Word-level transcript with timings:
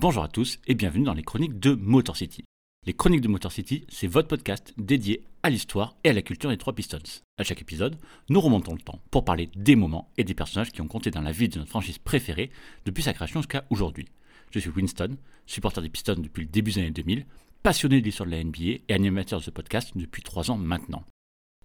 bonjour 0.00 0.24
à 0.24 0.28
tous 0.28 0.58
et 0.66 0.74
bienvenue 0.74 1.04
dans 1.04 1.12
les 1.12 1.22
chroniques 1.22 1.60
de 1.60 1.74
Motor 1.74 2.16
City. 2.16 2.42
Les 2.86 2.94
chroniques 2.94 3.20
de 3.20 3.28
Motor 3.28 3.52
City, 3.52 3.84
c'est 3.90 4.06
votre 4.06 4.28
podcast 4.28 4.72
dédié 4.78 5.24
à 5.42 5.50
l'histoire 5.50 5.94
et 6.04 6.08
à 6.08 6.14
la 6.14 6.22
culture 6.22 6.48
des 6.48 6.56
trois 6.56 6.72
Pistons. 6.72 7.20
À 7.36 7.44
chaque 7.44 7.60
épisode, 7.60 7.98
nous 8.30 8.40
remontons 8.40 8.72
le 8.72 8.80
temps 8.80 9.02
pour 9.10 9.26
parler 9.26 9.50
des 9.56 9.76
moments 9.76 10.10
et 10.16 10.24
des 10.24 10.32
personnages 10.32 10.72
qui 10.72 10.80
ont 10.80 10.88
compté 10.88 11.10
dans 11.10 11.20
la 11.20 11.32
vie 11.32 11.50
de 11.50 11.58
notre 11.58 11.68
franchise 11.68 11.98
préférée 11.98 12.50
depuis 12.86 13.02
sa 13.02 13.12
création 13.12 13.42
jusqu'à 13.42 13.66
aujourd'hui. 13.68 14.08
Je 14.52 14.58
suis 14.58 14.70
Winston, 14.70 15.18
supporter 15.44 15.82
des 15.82 15.90
Pistons 15.90 16.14
depuis 16.14 16.44
le 16.44 16.48
début 16.48 16.72
des 16.72 16.78
années 16.78 16.92
2000, 16.92 17.26
passionné 17.62 18.00
de 18.00 18.06
l'histoire 18.06 18.26
de 18.26 18.34
la 18.34 18.42
NBA 18.42 18.80
et 18.88 18.94
animateur 18.94 19.40
de 19.40 19.44
ce 19.44 19.50
podcast 19.50 19.92
depuis 19.96 20.22
3 20.22 20.50
ans 20.50 20.56
maintenant. 20.56 21.04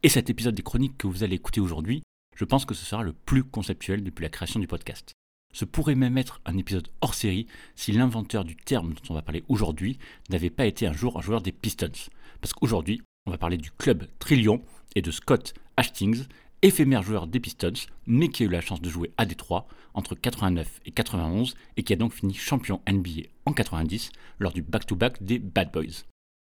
Et 0.03 0.09
cet 0.09 0.29
épisode 0.29 0.55
des 0.55 0.61
chroniques 0.61 0.97
que 0.97 1.07
vous 1.07 1.23
allez 1.23 1.35
écouter 1.35 1.61
aujourd'hui, 1.61 2.03
je 2.35 2.43
pense 2.43 2.65
que 2.65 2.73
ce 2.73 2.83
sera 2.83 3.01
le 3.01 3.13
plus 3.13 3.45
conceptuel 3.45 4.03
depuis 4.03 4.23
la 4.23 4.29
création 4.29 4.59
du 4.59 4.67
podcast. 4.67 5.14
Ce 5.55 5.63
pourrait 5.63 5.95
même 5.95 6.17
être 6.17 6.41
un 6.43 6.57
épisode 6.57 6.89
hors 6.99 7.13
série 7.13 7.47
si 7.75 7.93
l'inventeur 7.93 8.43
du 8.43 8.57
terme 8.57 8.93
dont 8.93 9.01
on 9.09 9.13
va 9.13 9.21
parler 9.21 9.45
aujourd'hui 9.47 9.97
n'avait 10.29 10.49
pas 10.49 10.65
été 10.65 10.85
un 10.85 10.91
jour 10.91 11.17
un 11.17 11.21
joueur 11.21 11.39
des 11.39 11.53
Pistons. 11.53 12.09
Parce 12.41 12.51
qu'aujourd'hui, 12.51 13.01
on 13.25 13.31
va 13.31 13.37
parler 13.37 13.55
du 13.55 13.71
club 13.71 14.05
Trillion 14.19 14.61
et 14.95 15.01
de 15.01 15.11
Scott 15.11 15.53
Hastings, 15.77 16.25
éphémère 16.61 17.03
joueur 17.03 17.25
des 17.25 17.39
Pistons, 17.39 17.87
mais 18.05 18.27
qui 18.27 18.43
a 18.43 18.47
eu 18.47 18.49
la 18.49 18.59
chance 18.59 18.81
de 18.81 18.89
jouer 18.89 19.13
à 19.15 19.25
Détroit 19.25 19.65
entre 19.93 20.13
89 20.13 20.81
et 20.85 20.91
91 20.91 21.55
et 21.77 21.83
qui 21.83 21.93
a 21.93 21.95
donc 21.95 22.11
fini 22.11 22.33
champion 22.33 22.81
NBA 22.91 23.29
en 23.45 23.53
90 23.53 24.11
lors 24.39 24.51
du 24.51 24.61
back-to-back 24.61 25.23
des 25.23 25.39
Bad 25.39 25.71
Boys. 25.71 26.03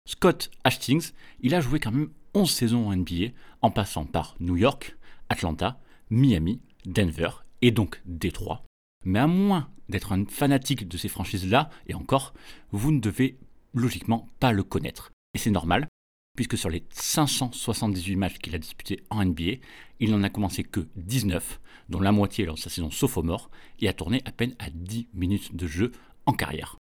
Scott 0.10 0.50
Hastings, 0.64 1.12
il 1.42 1.54
a 1.54 1.62
joué 1.62 1.80
quand 1.80 1.92
même 1.92 2.10
11 2.34 2.50
saisons 2.50 2.88
en 2.88 2.96
NBA 2.96 3.34
en 3.62 3.70
passant 3.70 4.06
par 4.06 4.36
New 4.40 4.58
York, 4.58 4.98
Atlanta, 5.30 5.80
Miami, 6.10 6.60
Denver 6.86 7.30
et 7.62 7.70
donc 7.70 8.02
Détroit. 8.06 8.66
Mais 9.06 9.20
à 9.20 9.28
moins 9.28 9.70
d'être 9.88 10.12
un 10.12 10.26
fanatique 10.26 10.88
de 10.88 10.98
ces 10.98 11.08
franchises-là, 11.08 11.70
et 11.88 11.94
encore, 11.94 12.34
vous 12.72 12.92
ne 12.92 13.00
devez 13.00 13.38
logiquement 13.74 14.28
pas 14.40 14.52
le 14.52 14.64
connaître. 14.64 15.12
Et 15.34 15.38
c'est 15.38 15.52
normal, 15.52 15.88
puisque 16.36 16.58
sur 16.58 16.70
les 16.70 16.84
578 16.90 18.16
matchs 18.16 18.38
qu'il 18.40 18.56
a 18.56 18.60
disputés 18.60 19.04
en 19.10 19.24
NBA, 19.24 19.60
il 20.00 20.12
n'en 20.12 20.24
a 20.24 20.30
commencé 20.30 20.64
que 20.64 20.88
19, 20.96 21.60
dont 21.90 22.00
la 22.00 22.12
moitié 22.12 22.46
lors 22.46 22.56
de 22.56 22.60
sa 22.60 22.70
saison 22.70 22.92
sophomore, 22.92 23.50
et 23.80 23.88
a 23.88 23.94
tourné 23.94 24.22
à 24.26 24.32
peine 24.32 24.56
à 24.60 24.70
10 24.70 25.08
minutes 25.14 25.56
de 25.56 25.68
jeu 25.68 25.92
en 26.26 26.34
carrière. 26.34 26.78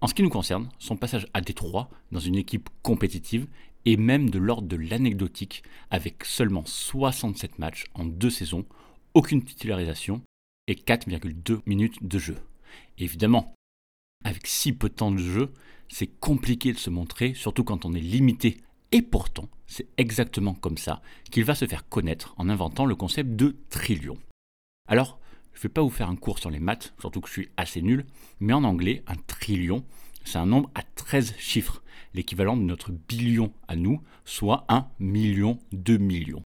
En 0.00 0.06
ce 0.06 0.14
qui 0.14 0.22
nous 0.22 0.30
concerne, 0.30 0.68
son 0.78 0.96
passage 0.96 1.26
à 1.34 1.40
Détroit 1.40 1.90
dans 2.12 2.20
une 2.20 2.36
équipe 2.36 2.68
compétitive 2.82 3.48
est 3.84 3.96
même 3.96 4.30
de 4.30 4.38
l'ordre 4.38 4.68
de 4.68 4.76
l'anecdotique, 4.76 5.62
avec 5.90 6.24
seulement 6.24 6.64
67 6.64 7.58
matchs 7.58 7.86
en 7.94 8.04
deux 8.04 8.30
saisons, 8.30 8.64
aucune 9.14 9.42
titularisation 9.42 10.22
et 10.68 10.74
4,2 10.74 11.60
minutes 11.66 12.06
de 12.06 12.18
jeu. 12.18 12.36
Évidemment, 12.98 13.52
avec 14.24 14.46
si 14.46 14.72
peu 14.72 14.88
de 14.88 14.94
temps 14.94 15.10
de 15.10 15.18
jeu, 15.18 15.52
c'est 15.88 16.06
compliqué 16.06 16.72
de 16.72 16.78
se 16.78 16.90
montrer, 16.90 17.34
surtout 17.34 17.64
quand 17.64 17.84
on 17.84 17.94
est 17.94 18.00
limité. 18.00 18.58
Et 18.92 19.02
pourtant, 19.02 19.48
c'est 19.66 19.88
exactement 19.96 20.54
comme 20.54 20.78
ça 20.78 21.02
qu'il 21.30 21.44
va 21.44 21.54
se 21.54 21.66
faire 21.66 21.88
connaître 21.88 22.34
en 22.38 22.48
inventant 22.48 22.86
le 22.86 22.94
concept 22.94 23.30
de 23.30 23.56
trillion. 23.70 24.16
Alors, 24.88 25.18
je 25.52 25.58
ne 25.58 25.62
vais 25.64 25.68
pas 25.70 25.82
vous 25.82 25.90
faire 25.90 26.08
un 26.08 26.16
cours 26.16 26.38
sur 26.38 26.50
les 26.50 26.60
maths, 26.60 26.94
surtout 27.00 27.20
que 27.20 27.28
je 27.28 27.32
suis 27.32 27.48
assez 27.56 27.82
nul, 27.82 28.06
mais 28.40 28.52
en 28.52 28.64
anglais, 28.64 29.02
un 29.06 29.16
trillion, 29.26 29.84
c'est 30.24 30.38
un 30.38 30.46
nombre 30.46 30.70
à 30.74 30.82
13 30.82 31.34
chiffres, 31.38 31.82
l'équivalent 32.14 32.56
de 32.56 32.62
notre 32.62 32.92
billion 32.92 33.52
à 33.66 33.76
nous, 33.76 34.02
soit 34.24 34.64
1 34.68 34.88
million 34.98 35.58
de 35.72 35.96
millions. 35.96 36.42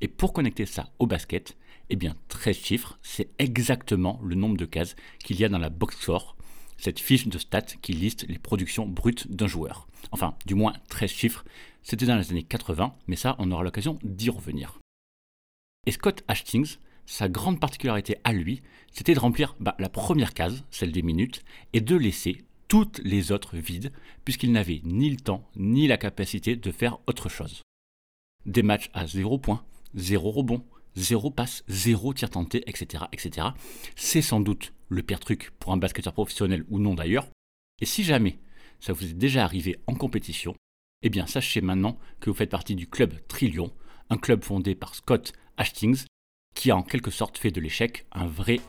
Et 0.00 0.08
pour 0.08 0.32
connecter 0.32 0.66
ça 0.66 0.90
au 0.98 1.06
basket, 1.06 1.56
eh 1.90 1.96
bien 1.96 2.16
13 2.28 2.56
chiffres, 2.56 2.98
c'est 3.02 3.30
exactement 3.38 4.20
le 4.22 4.34
nombre 4.34 4.56
de 4.56 4.64
cases 4.64 4.96
qu'il 5.24 5.38
y 5.38 5.44
a 5.44 5.48
dans 5.48 5.58
la 5.58 5.70
box 5.70 5.96
score, 5.98 6.36
cette 6.78 7.00
fiche 7.00 7.28
de 7.28 7.38
stats 7.38 7.62
qui 7.82 7.92
liste 7.92 8.26
les 8.28 8.38
productions 8.38 8.86
brutes 8.86 9.30
d'un 9.30 9.46
joueur. 9.46 9.86
Enfin, 10.10 10.34
du 10.46 10.54
moins 10.54 10.74
13 10.88 11.10
chiffres, 11.10 11.44
c'était 11.82 12.06
dans 12.06 12.16
les 12.16 12.30
années 12.30 12.42
80, 12.42 12.94
mais 13.06 13.16
ça, 13.16 13.36
on 13.38 13.50
aura 13.52 13.62
l'occasion 13.62 13.98
d'y 14.02 14.30
revenir. 14.30 14.78
Et 15.86 15.92
Scott 15.92 16.24
Hastings, 16.28 16.76
sa 17.06 17.28
grande 17.28 17.60
particularité 17.60 18.16
à 18.24 18.32
lui, 18.32 18.62
c'était 18.92 19.14
de 19.14 19.20
remplir 19.20 19.54
bah, 19.60 19.76
la 19.78 19.88
première 19.88 20.34
case, 20.34 20.64
celle 20.70 20.92
des 20.92 21.02
minutes, 21.02 21.44
et 21.72 21.80
de 21.80 21.96
laisser 21.96 22.42
toutes 22.68 22.98
les 23.04 23.30
autres 23.30 23.56
vides, 23.56 23.92
puisqu'il 24.24 24.50
n'avait 24.50 24.80
ni 24.84 25.08
le 25.10 25.16
temps 25.16 25.48
ni 25.54 25.86
la 25.86 25.96
capacité 25.96 26.56
de 26.56 26.70
faire 26.72 26.98
autre 27.06 27.28
chose. 27.28 27.62
Des 28.44 28.64
matchs 28.64 28.90
à 28.92 29.06
0 29.06 29.38
points, 29.38 29.64
0 29.94 30.30
rebond, 30.30 30.64
0 30.96 31.30
passe, 31.30 31.62
0 31.68 32.14
tir 32.14 32.30
tenté, 32.30 32.62
etc. 32.68 33.04
etc. 33.12 33.48
C'est 33.94 34.22
sans 34.22 34.40
doute 34.40 34.72
le 34.88 35.02
pire 35.02 35.20
truc 35.20 35.52
pour 35.58 35.72
un 35.72 35.76
basketteur 35.76 36.12
professionnel 36.12 36.64
ou 36.68 36.78
non 36.78 36.94
d'ailleurs. 36.94 37.28
Et 37.80 37.86
si 37.86 38.04
jamais 38.04 38.38
ça 38.80 38.92
vous 38.92 39.04
est 39.04 39.14
déjà 39.14 39.44
arrivé 39.44 39.76
en 39.86 39.94
compétition, 39.94 40.54
eh 41.02 41.10
bien 41.10 41.26
sachez 41.26 41.60
maintenant 41.60 41.98
que 42.20 42.30
vous 42.30 42.36
faites 42.36 42.50
partie 42.50 42.74
du 42.74 42.86
club 42.86 43.14
Trillion, 43.28 43.72
un 44.10 44.16
club 44.16 44.42
fondé 44.42 44.74
par 44.74 44.94
Scott 44.94 45.32
Hastings, 45.56 46.04
qui 46.54 46.70
a 46.70 46.76
en 46.76 46.82
quelque 46.82 47.10
sorte 47.10 47.38
fait 47.38 47.50
de 47.50 47.60
l'échec 47.60 48.06
un 48.12 48.26
vrai 48.26 48.60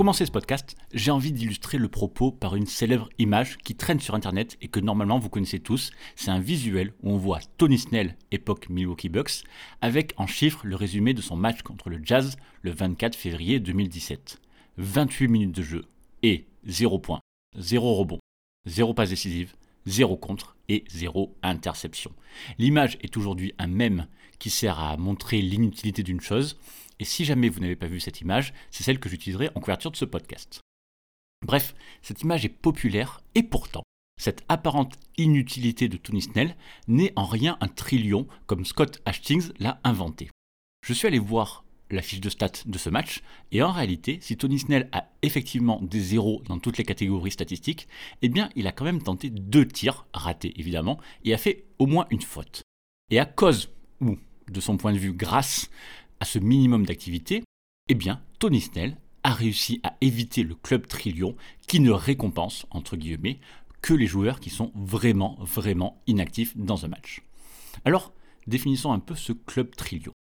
commencer 0.00 0.24
ce 0.24 0.30
podcast, 0.30 0.78
j'ai 0.94 1.10
envie 1.10 1.30
d'illustrer 1.30 1.76
le 1.76 1.88
propos 1.88 2.32
par 2.32 2.56
une 2.56 2.64
célèbre 2.64 3.10
image 3.18 3.58
qui 3.58 3.74
traîne 3.74 4.00
sur 4.00 4.14
internet 4.14 4.56
et 4.62 4.68
que 4.68 4.80
normalement 4.80 5.18
vous 5.18 5.28
connaissez 5.28 5.60
tous. 5.60 5.90
C'est 6.16 6.30
un 6.30 6.40
visuel 6.40 6.94
où 7.02 7.10
on 7.10 7.18
voit 7.18 7.40
Tony 7.58 7.76
Snell, 7.76 8.16
époque 8.30 8.70
Milwaukee 8.70 9.10
Bucks, 9.10 9.44
avec 9.82 10.14
en 10.16 10.26
chiffres 10.26 10.62
le 10.64 10.74
résumé 10.74 11.12
de 11.12 11.20
son 11.20 11.36
match 11.36 11.60
contre 11.60 11.90
le 11.90 12.00
Jazz 12.02 12.38
le 12.62 12.70
24 12.70 13.14
février 13.14 13.60
2017. 13.60 14.40
28 14.78 15.28
minutes 15.28 15.56
de 15.56 15.62
jeu 15.62 15.84
et 16.22 16.46
0 16.64 16.98
points, 16.98 17.20
0 17.58 17.94
rebond, 17.96 18.20
0 18.64 18.94
passe 18.94 19.10
décisive, 19.10 19.52
0 19.84 20.16
contre 20.16 20.56
et 20.70 20.82
0 20.88 21.36
interception. 21.42 22.12
L'image 22.56 22.96
est 23.02 23.18
aujourd'hui 23.18 23.52
un 23.58 23.66
mème 23.66 24.06
qui 24.38 24.48
sert 24.48 24.80
à 24.80 24.96
montrer 24.96 25.42
l'inutilité 25.42 26.02
d'une 26.02 26.22
chose, 26.22 26.56
et 27.00 27.04
si 27.04 27.24
jamais 27.24 27.48
vous 27.48 27.60
n'avez 27.60 27.76
pas 27.76 27.86
vu 27.86 27.98
cette 27.98 28.20
image, 28.20 28.52
c'est 28.70 28.84
celle 28.84 29.00
que 29.00 29.08
j'utiliserai 29.08 29.48
en 29.54 29.60
couverture 29.60 29.90
de 29.90 29.96
ce 29.96 30.04
podcast. 30.04 30.60
Bref, 31.44 31.74
cette 32.02 32.20
image 32.20 32.44
est 32.44 32.50
populaire, 32.50 33.22
et 33.34 33.42
pourtant, 33.42 33.82
cette 34.20 34.44
apparente 34.50 34.98
inutilité 35.16 35.88
de 35.88 35.96
Tony 35.96 36.20
Snell 36.20 36.56
n'est 36.86 37.14
en 37.16 37.24
rien 37.24 37.56
un 37.62 37.68
trillion 37.68 38.28
comme 38.46 38.66
Scott 38.66 39.00
Hastings 39.06 39.50
l'a 39.58 39.80
inventé. 39.82 40.28
Je 40.86 40.92
suis 40.92 41.06
allé 41.06 41.18
voir 41.18 41.64
la 41.90 42.02
fiche 42.02 42.20
de 42.20 42.28
stats 42.28 42.64
de 42.66 42.78
ce 42.78 42.90
match, 42.90 43.22
et 43.50 43.62
en 43.62 43.72
réalité, 43.72 44.18
si 44.20 44.36
Tony 44.36 44.58
Snell 44.58 44.90
a 44.92 45.08
effectivement 45.22 45.80
des 45.80 46.00
zéros 46.00 46.42
dans 46.46 46.58
toutes 46.58 46.76
les 46.76 46.84
catégories 46.84 47.32
statistiques, 47.32 47.88
eh 48.20 48.28
bien 48.28 48.50
il 48.54 48.66
a 48.66 48.72
quand 48.72 48.84
même 48.84 49.02
tenté 49.02 49.30
deux 49.30 49.66
tirs, 49.66 50.06
ratés 50.12 50.52
évidemment, 50.60 51.00
et 51.24 51.32
a 51.32 51.38
fait 51.38 51.64
au 51.78 51.86
moins 51.86 52.06
une 52.10 52.20
faute. 52.20 52.62
Et 53.10 53.18
à 53.18 53.24
cause, 53.24 53.72
ou 54.02 54.18
de 54.50 54.60
son 54.60 54.76
point 54.76 54.92
de 54.92 54.98
vue 54.98 55.12
grâce 55.12 55.70
à 56.20 56.24
ce 56.24 56.38
minimum 56.38 56.86
d'activité, 56.86 57.42
eh 57.88 57.94
bien 57.94 58.22
Tony 58.38 58.60
Snell 58.60 58.96
a 59.22 59.32
réussi 59.32 59.80
à 59.82 59.96
éviter 60.00 60.42
le 60.42 60.54
club 60.54 60.86
trillion 60.86 61.36
qui 61.66 61.80
ne 61.80 61.90
récompense, 61.90 62.66
entre 62.70 62.96
guillemets, 62.96 63.38
que 63.82 63.94
les 63.94 64.06
joueurs 64.06 64.40
qui 64.40 64.50
sont 64.50 64.72
vraiment, 64.74 65.36
vraiment 65.40 66.00
inactifs 66.06 66.56
dans 66.56 66.84
un 66.84 66.88
match. 66.88 67.22
Alors, 67.84 68.12
définissons 68.46 68.92
un 68.92 68.98
peu 68.98 69.14
ce 69.14 69.32
club 69.32 69.74
trillion. 69.74 70.12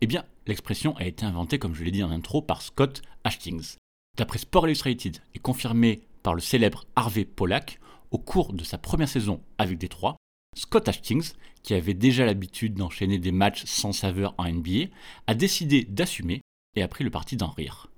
Eh 0.00 0.06
bien, 0.06 0.24
l'expression 0.46 0.96
a 0.96 1.04
été 1.04 1.26
inventée, 1.26 1.58
comme 1.58 1.74
je 1.74 1.84
l'ai 1.84 1.90
dit 1.90 2.02
en 2.02 2.10
intro, 2.10 2.40
par 2.42 2.62
Scott 2.62 3.02
Hastings. 3.24 3.76
D'après 4.16 4.38
Sport 4.38 4.66
Illustrated 4.66 5.18
et 5.34 5.38
confirmé 5.38 6.02
par 6.22 6.34
le 6.34 6.40
célèbre 6.40 6.86
Harvey 6.96 7.24
Pollack, 7.24 7.80
au 8.10 8.18
cours 8.18 8.52
de 8.52 8.64
sa 8.64 8.78
première 8.78 9.08
saison 9.08 9.40
avec 9.58 9.78
Détroit, 9.78 10.16
Scott 10.60 10.88
Hastings, 10.88 11.32
qui 11.62 11.72
avait 11.72 11.94
déjà 11.94 12.26
l'habitude 12.26 12.74
d'enchaîner 12.74 13.18
des 13.18 13.32
matchs 13.32 13.64
sans 13.64 13.92
saveur 13.92 14.34
en 14.36 14.46
NBA, 14.46 14.90
a 15.26 15.34
décidé 15.34 15.84
d'assumer 15.84 16.42
et 16.76 16.82
a 16.82 16.88
pris 16.88 17.02
le 17.02 17.10
parti 17.10 17.38
d'en 17.38 17.48
rire. 17.48 17.90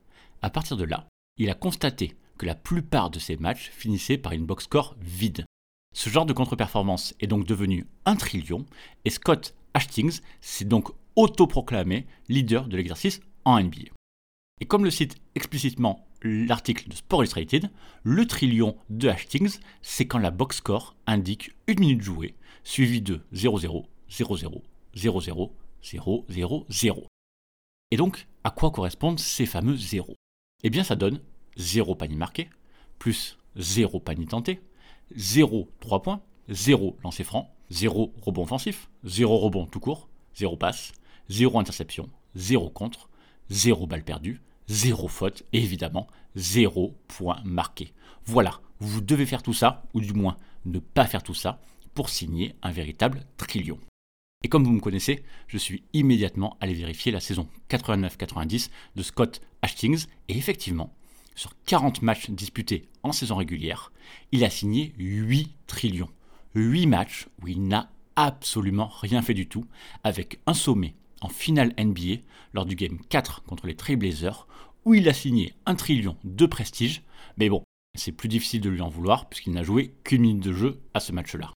À 0.43 0.49
partir 0.49 0.77
de 0.77 0.85
là, 0.85 1.09
il 1.39 1.51
a 1.51 1.55
constaté 1.55 2.15
que 2.39 2.47
la 2.47 2.55
plupart 2.55 3.11
de 3.11 3.19
ces 3.19 3.37
matchs 3.37 3.71
finissaient 3.71 4.17
par 4.17 4.31
une 4.31 4.47
box 4.47 4.65
score 4.65 4.95
vide. 5.01 5.45
Ce 5.93 6.09
genre 6.09 6.25
de 6.25 6.33
contre-performance 6.33 7.15
est 7.19 7.27
donc 7.27 7.47
devenu 7.47 7.89
un 8.07 8.15
trillion 8.15 8.65
et 9.05 9.11
Scott 9.11 9.57
Hastings 9.75 10.21
s'est 10.41 10.65
donc 10.65 10.93
autoproclamé 11.17 12.07
leader 12.29 12.69
de 12.69 12.77
l'exercice 12.77 13.21
en 13.45 13.61
NBA. 13.61 13.91
Et 14.61 14.67
comme 14.67 14.85
le 14.85 14.93
cite 14.93 15.17
explicitement 15.35 16.07
l'article 16.25 16.89
de 16.89 16.95
Sport 16.95 17.23
Illustrated, 17.23 17.71
le 18.03 18.27
trillion 18.27 18.77
de 18.91 19.09
Hastings, 19.09 19.59
c'est 19.83 20.07
quand 20.07 20.19
la 20.19 20.31
box 20.31 20.59
score 20.59 20.97
indique 21.07 21.53
une 21.67 21.81
minute 21.81 22.03
jouée, 22.03 22.35
suivie 22.65 23.03
de 23.03 23.21
0-0, 23.35 23.87
0-0, 24.11 24.63
0-0, 24.95 25.51
0-0, 25.83 26.65
0. 26.69 27.07
Et 27.91 27.97
donc, 27.97 28.27
à 28.45 28.51
quoi 28.51 28.71
correspondent 28.71 29.19
ces 29.19 29.47
fameux 29.47 29.77
zéros? 29.77 30.17
Eh 30.63 30.71
bien, 30.71 30.85
ça 30.85 30.97
donne 30.97 31.21
0 31.57 31.95
panier 31.95 32.17
marqué, 32.17 32.49
plus 32.99 33.39
0 33.57 34.01
panier 34.01 34.27
tenté, 34.27 34.61
0 35.17 35.69
3 35.81 36.03
points, 36.03 36.23
0 36.49 36.97
lancer 37.03 37.25
franc, 37.25 37.55
0 37.71 38.13
rebond 38.23 38.43
offensif, 38.43 38.91
0 39.05 39.39
rebond 39.39 39.67
tout 39.67 39.81
court, 39.81 40.09
0 40.37 40.57
passe, 40.57 40.93
0 41.29 41.59
interception, 41.59 42.09
0 42.35 42.71
contre, 42.71 43.09
0 43.51 43.87
balle 43.87 44.05
perdue, 44.05 44.41
0 44.69 45.09
faute 45.09 45.43
et 45.53 45.63
évidemment 45.63 46.07
0 46.37 46.97
point 47.09 47.41
marqué. 47.45 47.93
Voilà, 48.25 48.61
vous 48.79 49.01
devez 49.01 49.27
faire 49.27 49.43
tout 49.43 49.53
ça, 49.53 49.85
ou 49.95 50.01
du 50.01 50.13
moins 50.13 50.37
ne 50.65 50.79
pas 50.79 51.07
faire 51.07 51.23
tout 51.23 51.35
ça, 51.35 51.61
pour 51.95 52.09
signer 52.09 52.55
un 52.63 52.71
véritable 52.71 53.25
trillion. 53.37 53.79
Et 54.45 54.49
comme 54.49 54.65
vous 54.65 54.73
me 54.73 54.81
connaissez, 54.81 55.23
je 55.47 55.59
suis 55.59 55.85
immédiatement 55.93 56.57
allé 56.61 56.75
vérifier 56.75 57.13
la 57.13 57.21
saison 57.21 57.49
89-90 57.71 58.71
de 58.97 59.03
Scott 59.03 59.41
Hastings, 59.63 60.07
et 60.29 60.37
effectivement, 60.37 60.95
sur 61.35 61.53
40 61.67 62.03
matchs 62.03 62.31
disputés 62.31 62.89
en 63.03 63.13
saison 63.13 63.37
régulière, 63.37 63.93
il 64.33 64.45
a 64.45 64.51
signé 64.51 64.95
8 64.99 65.55
trillions. 65.67 66.11
8 66.55 66.87
matchs 66.87 67.29
où 67.43 67.49
il 67.49 67.67
n'a 67.67 67.91
absolument 68.17 68.91
rien 69.01 69.23
fait 69.23 69.35
du 69.35 69.49
tout, 69.49 69.65
avec 70.05 70.41
un 70.47 70.55
sommet 70.55 70.95
en 71.23 71.29
finale 71.29 71.75
NBA 71.79 72.23
lors 72.53 72.67
du 72.67 72.75
game 72.75 72.99
4 73.09 73.45
contre 73.45 73.67
les 73.67 73.77
Trailblazers, 73.77 74.47
où 74.85 74.95
il 74.95 75.09
a 75.09 75.15
signé 75.15 75.55
un 75.65 75.75
trillion 75.75 76.17
de 76.25 76.47
prestige, 76.47 77.03
mais 77.37 77.49
bon, 77.49 77.63
c'est 77.97 78.13
plus 78.13 78.29
difficile 78.29 78.61
de 78.61 78.71
lui 78.71 78.81
en 78.81 78.89
vouloir 78.89 79.29
puisqu'il 79.29 79.53
n'a 79.53 79.63
joué 79.63 79.95
qu'une 80.05 80.23
minute 80.23 80.43
de 80.43 80.53
jeu 80.53 80.81
à 80.95 81.01
ce 81.01 81.13
match-là. 81.13 81.53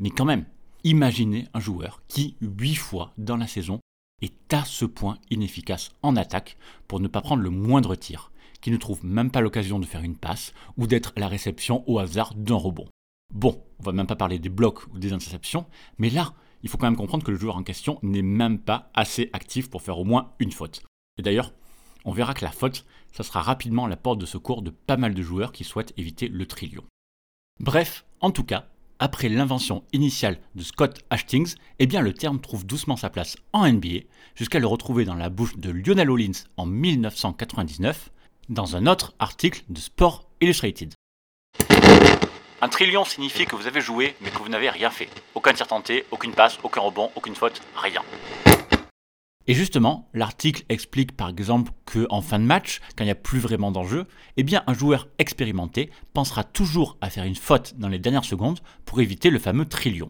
Mais 0.00 0.10
quand 0.10 0.24
même, 0.24 0.46
imaginez 0.84 1.48
un 1.54 1.60
joueur 1.60 2.02
qui, 2.08 2.36
8 2.40 2.74
fois 2.76 3.12
dans 3.18 3.36
la 3.36 3.46
saison, 3.46 3.80
est 4.22 4.54
à 4.54 4.64
ce 4.64 4.84
point 4.84 5.18
inefficace 5.30 5.90
en 6.02 6.16
attaque 6.16 6.56
pour 6.88 7.00
ne 7.00 7.08
pas 7.08 7.20
prendre 7.20 7.42
le 7.42 7.50
moindre 7.50 7.96
tir, 7.96 8.30
qui 8.60 8.70
ne 8.70 8.76
trouve 8.76 9.04
même 9.04 9.30
pas 9.30 9.40
l'occasion 9.40 9.78
de 9.78 9.86
faire 9.86 10.02
une 10.02 10.16
passe 10.16 10.52
ou 10.76 10.86
d'être 10.86 11.12
à 11.16 11.20
la 11.20 11.28
réception 11.28 11.84
au 11.86 11.98
hasard 11.98 12.34
d'un 12.34 12.54
rebond. 12.54 12.88
Bon, 13.34 13.62
on 13.78 13.82
va 13.82 13.92
même 13.92 14.06
pas 14.06 14.16
parler 14.16 14.38
des 14.38 14.48
blocs 14.48 14.86
ou 14.92 14.98
des 14.98 15.12
interceptions, 15.12 15.66
mais 15.98 16.10
là, 16.10 16.34
il 16.66 16.68
faut 16.68 16.78
quand 16.78 16.88
même 16.88 16.96
comprendre 16.96 17.22
que 17.22 17.30
le 17.30 17.38
joueur 17.38 17.56
en 17.56 17.62
question 17.62 18.00
n'est 18.02 18.22
même 18.22 18.58
pas 18.58 18.90
assez 18.92 19.30
actif 19.32 19.70
pour 19.70 19.82
faire 19.82 20.00
au 20.00 20.04
moins 20.04 20.32
une 20.40 20.50
faute. 20.50 20.82
Et 21.16 21.22
d'ailleurs, 21.22 21.52
on 22.04 22.10
verra 22.10 22.34
que 22.34 22.44
la 22.44 22.50
faute, 22.50 22.84
ça 23.12 23.22
sera 23.22 23.40
rapidement 23.40 23.86
la 23.86 23.96
porte 23.96 24.18
de 24.18 24.26
secours 24.26 24.62
de 24.62 24.70
pas 24.70 24.96
mal 24.96 25.14
de 25.14 25.22
joueurs 25.22 25.52
qui 25.52 25.62
souhaitent 25.62 25.94
éviter 25.96 26.26
le 26.26 26.44
trillion. 26.44 26.82
Bref, 27.60 28.04
en 28.18 28.32
tout 28.32 28.42
cas, 28.42 28.66
après 28.98 29.28
l'invention 29.28 29.84
initiale 29.92 30.40
de 30.56 30.64
Scott 30.64 31.04
Hastings, 31.10 31.54
eh 31.78 31.86
bien 31.86 32.00
le 32.00 32.12
terme 32.12 32.40
trouve 32.40 32.66
doucement 32.66 32.96
sa 32.96 33.10
place 33.10 33.36
en 33.52 33.70
NBA, 33.70 34.00
jusqu'à 34.34 34.58
le 34.58 34.66
retrouver 34.66 35.04
dans 35.04 35.14
la 35.14 35.30
bouche 35.30 35.56
de 35.58 35.70
Lionel 35.70 36.10
Hollins 36.10 36.42
en 36.56 36.66
1999, 36.66 38.10
dans 38.48 38.74
un 38.74 38.88
autre 38.88 39.14
article 39.20 39.62
de 39.68 39.78
Sport 39.78 40.28
Illustrated. 40.40 40.94
Un 42.62 42.68
trillion 42.68 43.04
signifie 43.04 43.44
que 43.44 43.54
vous 43.54 43.66
avez 43.66 43.82
joué, 43.82 44.16
mais 44.22 44.30
que 44.30 44.38
vous 44.38 44.48
n'avez 44.48 44.70
rien 44.70 44.90
fait. 44.90 45.10
Aucun 45.34 45.52
tir 45.52 45.66
tenté, 45.66 46.06
aucune 46.10 46.32
passe, 46.32 46.58
aucun 46.62 46.80
rebond, 46.80 47.10
aucune 47.14 47.34
faute, 47.34 47.60
rien. 47.74 48.00
Et 49.46 49.52
justement, 49.52 50.08
l'article 50.14 50.64
explique 50.70 51.14
par 51.14 51.28
exemple 51.28 51.70
que 51.84 52.06
en 52.08 52.22
fin 52.22 52.38
de 52.38 52.44
match, 52.44 52.80
quand 52.96 53.04
il 53.04 53.08
n'y 53.08 53.12
a 53.12 53.14
plus 53.14 53.40
vraiment 53.40 53.70
d'enjeu, 53.70 54.06
eh 54.38 54.42
bien 54.42 54.64
un 54.66 54.72
joueur 54.72 55.06
expérimenté 55.18 55.90
pensera 56.14 56.44
toujours 56.44 56.96
à 57.02 57.10
faire 57.10 57.24
une 57.24 57.36
faute 57.36 57.74
dans 57.76 57.88
les 57.88 57.98
dernières 57.98 58.24
secondes 58.24 58.60
pour 58.86 59.02
éviter 59.02 59.28
le 59.28 59.38
fameux 59.38 59.66
trillion. 59.66 60.08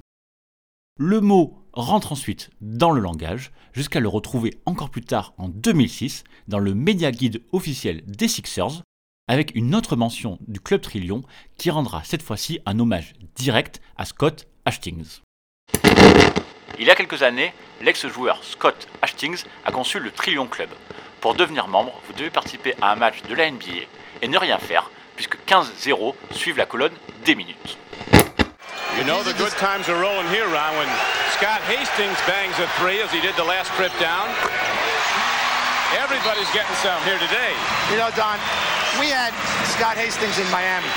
Le 0.98 1.20
mot 1.20 1.66
rentre 1.72 2.12
ensuite 2.12 2.50
dans 2.60 2.92
le 2.92 3.00
langage 3.00 3.50
jusqu'à 3.72 4.00
le 4.00 4.08
retrouver 4.08 4.54
encore 4.66 4.88
plus 4.90 5.02
tard 5.02 5.34
en 5.36 5.48
2006 5.48 6.22
dans 6.46 6.60
le 6.60 6.74
Media 6.74 7.10
Guide 7.10 7.42
officiel 7.52 8.02
des 8.06 8.28
Sixers 8.28 8.82
avec 9.28 9.54
une 9.54 9.74
autre 9.74 9.96
mention 9.96 10.38
du 10.46 10.60
Club 10.60 10.80
Trillion 10.80 11.22
qui 11.58 11.70
rendra 11.70 12.02
cette 12.04 12.22
fois-ci 12.22 12.60
un 12.66 12.78
hommage 12.78 13.14
direct 13.34 13.80
à 13.96 14.04
Scott 14.04 14.46
Hastings. 14.64 15.20
Il 16.78 16.86
y 16.86 16.90
a 16.90 16.94
quelques 16.94 17.22
années, 17.22 17.52
l'ex-joueur 17.80 18.42
Scott 18.44 18.86
Hastings 19.02 19.44
a 19.64 19.72
conçu 19.72 19.98
le 19.98 20.10
Trillion 20.10 20.46
Club. 20.46 20.68
Pour 21.20 21.34
devenir 21.34 21.66
membre, 21.66 22.00
vous 22.06 22.12
devez 22.12 22.30
participer 22.30 22.74
à 22.80 22.92
un 22.92 22.96
match 22.96 23.22
de 23.28 23.34
la 23.34 23.50
NBA 23.50 23.88
et 24.22 24.28
ne 24.28 24.38
rien 24.38 24.58
faire, 24.58 24.90
puisque 25.16 25.38
15-0 25.46 26.14
suivent 26.30 26.58
la 26.58 26.66
colonne 26.66 26.92
des 27.24 27.34
minutes. 27.34 27.78
You 28.96 29.04
know 29.04 29.22
the 29.24 29.36
good 29.36 29.52
times 29.58 29.88
are 29.88 30.00
rolling 30.00 30.28
here, 30.28 30.46
Ron, 30.46 30.76
when 30.78 30.88
Scott 31.36 31.60
Hastings 31.68 32.16
bangs 32.26 32.56
a 32.60 32.66
three 32.80 33.00
as 33.02 33.10
he 33.12 33.20
did 33.20 33.34
the 33.36 33.44
last 33.44 33.70
trip 33.76 33.92
down. 34.00 34.28
Everybody's 35.92 36.50
getting 36.52 36.76
some 36.80 37.00
here 37.04 37.18
today. 37.18 37.52
You 37.90 37.98
know, 37.98 38.10
Don, 38.16 38.38
we 38.98 39.08
had 39.08 39.32
Scott 39.76 39.96
Hastings 39.96 40.38
in 40.38 40.48
Miami, 40.50 40.88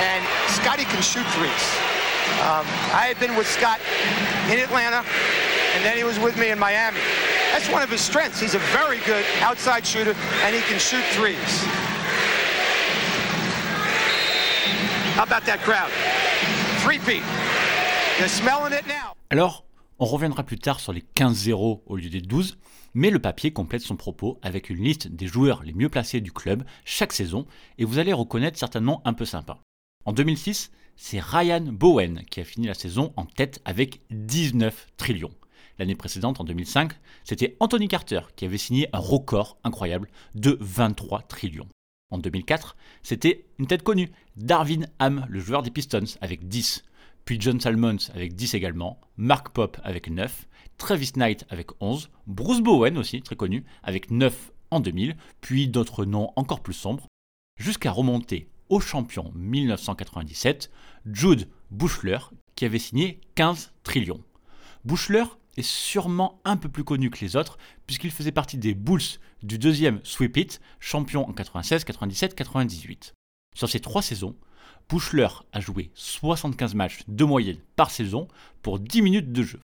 and 0.00 0.24
Scotty 0.48 0.84
can 0.84 1.02
shoot 1.02 1.26
threes. 1.36 1.64
Um, 2.40 2.66
I 2.96 3.06
had 3.06 3.18
been 3.20 3.36
with 3.36 3.46
Scott 3.46 3.80
in 4.50 4.58
Atlanta, 4.58 5.04
and 5.74 5.84
then 5.84 5.96
he 5.96 6.04
was 6.04 6.18
with 6.18 6.36
me 6.38 6.50
in 6.50 6.58
Miami. 6.58 7.00
That's 7.52 7.68
one 7.68 7.82
of 7.82 7.90
his 7.90 8.00
strengths. 8.00 8.40
He's 8.40 8.54
a 8.54 8.64
very 8.72 8.98
good 9.04 9.24
outside 9.40 9.86
shooter, 9.86 10.14
and 10.42 10.54
he 10.54 10.62
can 10.62 10.78
shoot 10.78 11.04
threes. 11.12 11.36
How 15.14 15.24
about 15.24 15.44
that 15.44 15.60
crowd? 15.60 15.90
Three-peat. 16.82 17.22
They're 18.18 18.28
smelling 18.28 18.72
it 18.72 18.86
now. 18.86 19.14
Alors, 19.30 19.64
on 20.02 20.06
reviendra 20.06 20.42
plus 20.42 20.58
tard 20.58 20.80
sur 20.80 20.92
les 20.92 21.04
15-0 21.14 21.82
au 21.86 21.96
lieu 21.96 22.10
des 22.10 22.20
12, 22.20 22.58
mais 22.92 23.08
le 23.08 23.20
papier 23.20 23.52
complète 23.52 23.82
son 23.82 23.94
propos 23.94 24.36
avec 24.42 24.68
une 24.68 24.82
liste 24.82 25.06
des 25.06 25.28
joueurs 25.28 25.62
les 25.62 25.72
mieux 25.72 25.88
placés 25.88 26.20
du 26.20 26.32
club 26.32 26.64
chaque 26.84 27.12
saison, 27.12 27.46
et 27.78 27.84
vous 27.84 28.00
allez 28.00 28.12
reconnaître 28.12 28.58
certainement 28.58 29.00
un 29.04 29.12
peu 29.12 29.24
sympa. 29.24 29.60
En 30.04 30.12
2006, 30.12 30.72
c'est 30.96 31.20
Ryan 31.20 31.60
Bowen 31.60 32.24
qui 32.28 32.40
a 32.40 32.44
fini 32.44 32.66
la 32.66 32.74
saison 32.74 33.12
en 33.16 33.26
tête 33.26 33.62
avec 33.64 34.00
19 34.10 34.88
trillions. 34.96 35.30
L'année 35.78 35.94
précédente, 35.94 36.40
en 36.40 36.44
2005, 36.44 36.94
c'était 37.22 37.56
Anthony 37.60 37.86
Carter 37.86 38.22
qui 38.34 38.44
avait 38.44 38.58
signé 38.58 38.88
un 38.92 38.98
record 38.98 39.56
incroyable 39.62 40.08
de 40.34 40.58
23 40.60 41.22
trillions. 41.22 41.68
En 42.10 42.18
2004, 42.18 42.76
c'était 43.04 43.46
une 43.60 43.68
tête 43.68 43.84
connue, 43.84 44.10
Darvin 44.34 44.82
Ham, 44.98 45.26
le 45.28 45.38
joueur 45.38 45.62
des 45.62 45.70
Pistons, 45.70 46.16
avec 46.20 46.48
10. 46.48 46.82
Puis 47.24 47.40
John 47.40 47.60
Salmons 47.60 48.10
avec 48.14 48.34
10 48.34 48.54
également, 48.54 49.00
Mark 49.16 49.50
Pop 49.50 49.78
avec 49.84 50.10
9, 50.10 50.48
Travis 50.78 51.12
Knight 51.16 51.44
avec 51.50 51.68
11, 51.80 52.10
Bruce 52.26 52.60
Bowen 52.60 52.98
aussi, 52.98 53.22
très 53.22 53.36
connu, 53.36 53.64
avec 53.82 54.10
9 54.10 54.52
en 54.70 54.80
2000, 54.80 55.16
puis 55.40 55.68
d'autres 55.68 56.04
noms 56.04 56.32
encore 56.36 56.60
plus 56.60 56.74
sombres, 56.74 57.06
jusqu'à 57.56 57.92
remonter 57.92 58.48
au 58.68 58.80
champion 58.80 59.30
1997, 59.34 60.70
Jude 61.12 61.48
Bushler, 61.70 62.18
qui 62.56 62.64
avait 62.64 62.78
signé 62.78 63.20
15 63.34 63.72
trillions. 63.82 64.22
Bushler 64.84 65.24
est 65.56 65.62
sûrement 65.62 66.40
un 66.44 66.56
peu 66.56 66.68
plus 66.68 66.84
connu 66.84 67.10
que 67.10 67.20
les 67.20 67.36
autres, 67.36 67.58
puisqu'il 67.86 68.10
faisait 68.10 68.32
partie 68.32 68.56
des 68.56 68.74
Bulls 68.74 69.18
du 69.42 69.58
deuxième 69.58 70.00
Sweep 70.02 70.36
It, 70.38 70.60
champion 70.80 71.28
en 71.28 71.32
96, 71.32 71.84
97, 71.84 72.34
98. 72.34 73.14
Sur 73.54 73.68
ces 73.68 73.80
trois 73.80 74.02
saisons, 74.02 74.34
Bushler 74.88 75.28
a 75.52 75.60
joué 75.60 75.90
75 75.94 76.74
matchs 76.74 77.00
de 77.08 77.24
moyenne 77.24 77.58
par 77.76 77.90
saison 77.90 78.28
pour 78.62 78.78
10 78.78 79.02
minutes 79.02 79.32
de 79.32 79.42
jeu. 79.42 79.60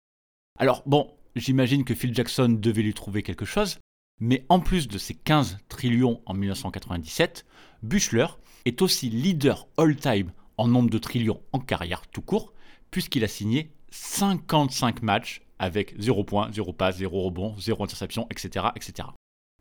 Alors 0.59 0.83
bon, 0.85 1.11
j'imagine 1.35 1.83
que 1.83 1.95
Phil 1.95 2.13
Jackson 2.13 2.49
devait 2.49 2.81
lui 2.81 2.93
trouver 2.93 3.23
quelque 3.23 3.45
chose, 3.45 3.79
mais 4.19 4.45
en 4.49 4.59
plus 4.59 4.87
de 4.87 4.97
ses 4.97 5.15
15 5.15 5.57
trillions 5.69 6.21
en 6.25 6.33
1997, 6.33 7.45
Bushler 7.81 8.27
est 8.65 8.81
aussi 8.81 9.09
leader 9.09 9.67
all-time 9.77 10.31
en 10.57 10.67
nombre 10.67 10.89
de 10.89 10.97
trillions 10.97 11.41
en 11.51 11.59
carrière 11.59 12.07
tout 12.07 12.21
court, 12.21 12.53
puisqu'il 12.91 13.23
a 13.23 13.27
signé 13.27 13.71
55 13.91 15.01
matchs 15.01 15.41
avec 15.59 15.95
0 15.99 16.23
points, 16.23 16.51
0 16.51 16.73
passe, 16.73 16.97
0 16.97 17.21
rebond, 17.21 17.55
0 17.57 17.83
interception, 17.83 18.27
etc. 18.29 18.67
etc. 18.75 19.09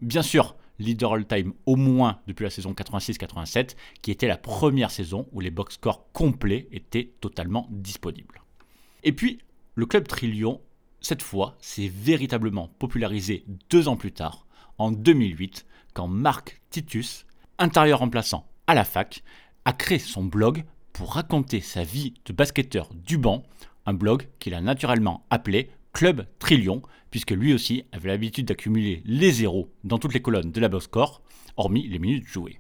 Bien 0.03 0.23
sûr, 0.23 0.57
leader 0.81 1.13
all-time 1.13 1.53
au 1.65 1.77
moins 1.77 2.21
depuis 2.27 2.43
la 2.43 2.51
saison 2.51 2.73
86-87, 2.73 3.77
qui 4.03 4.11
était 4.11 4.27
la 4.27 4.37
première 4.37 4.91
saison 4.91 5.29
où 5.31 5.41
les 5.41 5.53
box 5.53 5.75
scores 5.75 6.11
complets 6.13 6.67
étaient 6.73 7.13
totalement 7.21 7.69
disponibles. 7.71 8.43
Et 9.05 9.13
puis, 9.13 9.39
le 9.77 9.87
club 9.87 10.09
Trillion, 10.09 10.61
cette 11.01 11.23
fois, 11.23 11.57
s'est 11.61 11.87
véritablement 11.87 12.67
popularisé 12.81 13.45
deux 13.71 13.87
ans 13.87 13.97
plus 13.97 14.13
tard, 14.13 14.45
en 14.77 14.91
2008, 14.91 15.67
quand 15.95 16.09
Mark 16.09 16.61
Titus, 16.71 17.25
intérieur 17.59 18.01
remplaçant 18.01 18.49
à 18.67 18.75
la 18.75 18.85
fac, 18.85 19.23
a 19.65 19.73
créé 19.73 20.01
son 20.01 20.25
blog 20.25 20.65
pour 20.93 21.15
raconter 21.15 21.61
sa 21.61 21.85
vie 21.85 22.15
de 22.25 22.33
basketteur 22.33 22.93
du 22.93 23.19
banc, 23.19 23.45
un 23.87 23.95
blog 23.95 24.29
qu'il 24.41 24.55
a 24.55 24.61
naturellement 24.61 25.25
appelé 25.31 25.71
Club 25.93 26.27
Trillion, 26.39 26.83
puisque 27.11 27.33
lui 27.33 27.53
aussi 27.53 27.85
avait 27.93 28.09
l'habitude 28.09 28.47
d'accumuler 28.47 29.03
les 29.05 29.31
zéros 29.31 29.71
dans 29.85 29.99
toutes 29.99 30.15
les 30.15 30.23
colonnes 30.23 30.53
de 30.53 30.61
la 30.61 30.69
box 30.69 30.85
score, 30.85 31.23
hormis 31.57 31.87
les 31.87 31.99
minutes 31.99 32.27
jouées. 32.27 32.59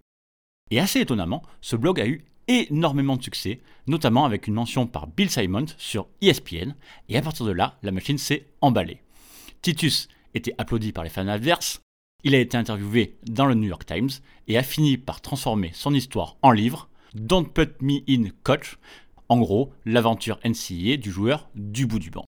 Et 0.71 0.81
assez 0.81 1.01
étonnamment, 1.01 1.43
ce 1.61 1.77
blog 1.77 2.01
a 2.01 2.07
eu 2.07 2.25
énormément 2.49 3.17
de 3.17 3.23
succès, 3.23 3.61
notamment 3.87 4.25
avec 4.25 4.47
une 4.47 4.55
mention 4.55 4.87
par 4.87 5.07
Bill 5.07 5.31
Simons 5.31 5.67
sur 5.79 6.09
ESPN, 6.21 6.75
et 7.09 7.17
à 7.17 7.23
partir 7.23 7.47
de 7.47 7.53
là, 7.53 7.79
la 7.83 7.93
machine 7.93 8.19
s'est 8.19 8.47
emballée. 8.61 9.01
Titus 9.63 10.09
était 10.35 10.55
applaudi 10.59 10.93
par 10.93 11.05
les 11.05 11.11
fans 11.11 11.29
adverses, 11.29 11.83
il 12.25 12.35
a 12.35 12.39
été 12.39 12.57
interviewé 12.57 13.17
dans 13.25 13.47
le 13.47 13.55
New 13.55 13.69
York 13.69 13.85
Times 13.85 14.11
et 14.47 14.57
a 14.57 14.63
fini 14.63 14.97
par 14.97 15.21
transformer 15.21 15.71
son 15.75 15.93
histoire 15.93 16.37
en 16.43 16.53
livre, 16.53 16.89
Don't 17.15 17.47
Put 17.47 17.73
Me 17.81 18.01
In 18.09 18.31
Coach, 18.45 18.79
en 19.29 19.41
gros 19.41 19.73
l'aventure 19.85 20.39
NCAA 20.45 20.99
du 20.99 21.11
joueur 21.11 21.49
du 21.55 21.87
bout 21.87 21.99
du 21.99 22.11
banc. 22.11 22.25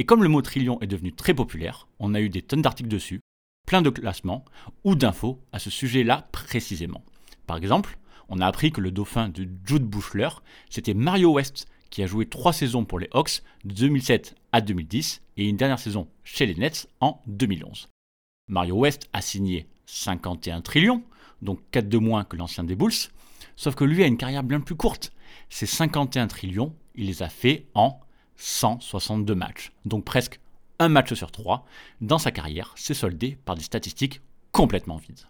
Et 0.00 0.06
comme 0.06 0.22
le 0.22 0.30
mot 0.30 0.40
trillion 0.40 0.80
est 0.80 0.86
devenu 0.86 1.12
très 1.12 1.34
populaire, 1.34 1.86
on 1.98 2.14
a 2.14 2.22
eu 2.22 2.30
des 2.30 2.40
tonnes 2.40 2.62
d'articles 2.62 2.88
dessus, 2.88 3.20
plein 3.66 3.82
de 3.82 3.90
classements 3.90 4.46
ou 4.82 4.94
d'infos 4.94 5.38
à 5.52 5.58
ce 5.58 5.68
sujet-là 5.68 6.26
précisément. 6.32 7.04
Par 7.46 7.58
exemple, 7.58 7.98
on 8.30 8.40
a 8.40 8.46
appris 8.46 8.72
que 8.72 8.80
le 8.80 8.92
dauphin 8.92 9.28
de 9.28 9.46
Jude 9.66 9.84
Bushler, 9.84 10.30
c'était 10.70 10.94
Mario 10.94 11.34
West 11.34 11.68
qui 11.90 12.02
a 12.02 12.06
joué 12.06 12.24
trois 12.24 12.54
saisons 12.54 12.86
pour 12.86 12.98
les 12.98 13.10
Hawks 13.12 13.42
de 13.66 13.74
2007 13.74 14.36
à 14.52 14.62
2010 14.62 15.20
et 15.36 15.46
une 15.46 15.58
dernière 15.58 15.78
saison 15.78 16.08
chez 16.24 16.46
les 16.46 16.54
Nets 16.54 16.88
en 17.02 17.20
2011. 17.26 17.90
Mario 18.48 18.76
West 18.76 19.10
a 19.12 19.20
signé 19.20 19.66
51 19.84 20.62
trillions, 20.62 21.02
donc 21.42 21.60
4 21.72 21.90
de 21.90 21.98
moins 21.98 22.24
que 22.24 22.36
l'ancien 22.36 22.64
des 22.64 22.74
Bulls, 22.74 23.10
sauf 23.54 23.74
que 23.74 23.84
lui 23.84 24.02
a 24.02 24.06
une 24.06 24.16
carrière 24.16 24.44
bien 24.44 24.60
plus 24.60 24.76
courte. 24.76 25.12
Ces 25.50 25.66
51 25.66 26.26
trillions, 26.26 26.74
il 26.94 27.08
les 27.08 27.22
a 27.22 27.28
fait 27.28 27.66
en 27.74 28.00
162 28.40 29.34
matchs, 29.34 29.70
donc 29.84 30.04
presque 30.04 30.40
un 30.78 30.88
match 30.88 31.12
sur 31.12 31.30
trois. 31.30 31.66
Dans 32.00 32.18
sa 32.18 32.30
carrière, 32.30 32.72
c'est 32.74 32.94
soldé 32.94 33.36
par 33.44 33.54
des 33.54 33.62
statistiques 33.62 34.22
complètement 34.50 34.96
vides. 34.96 35.26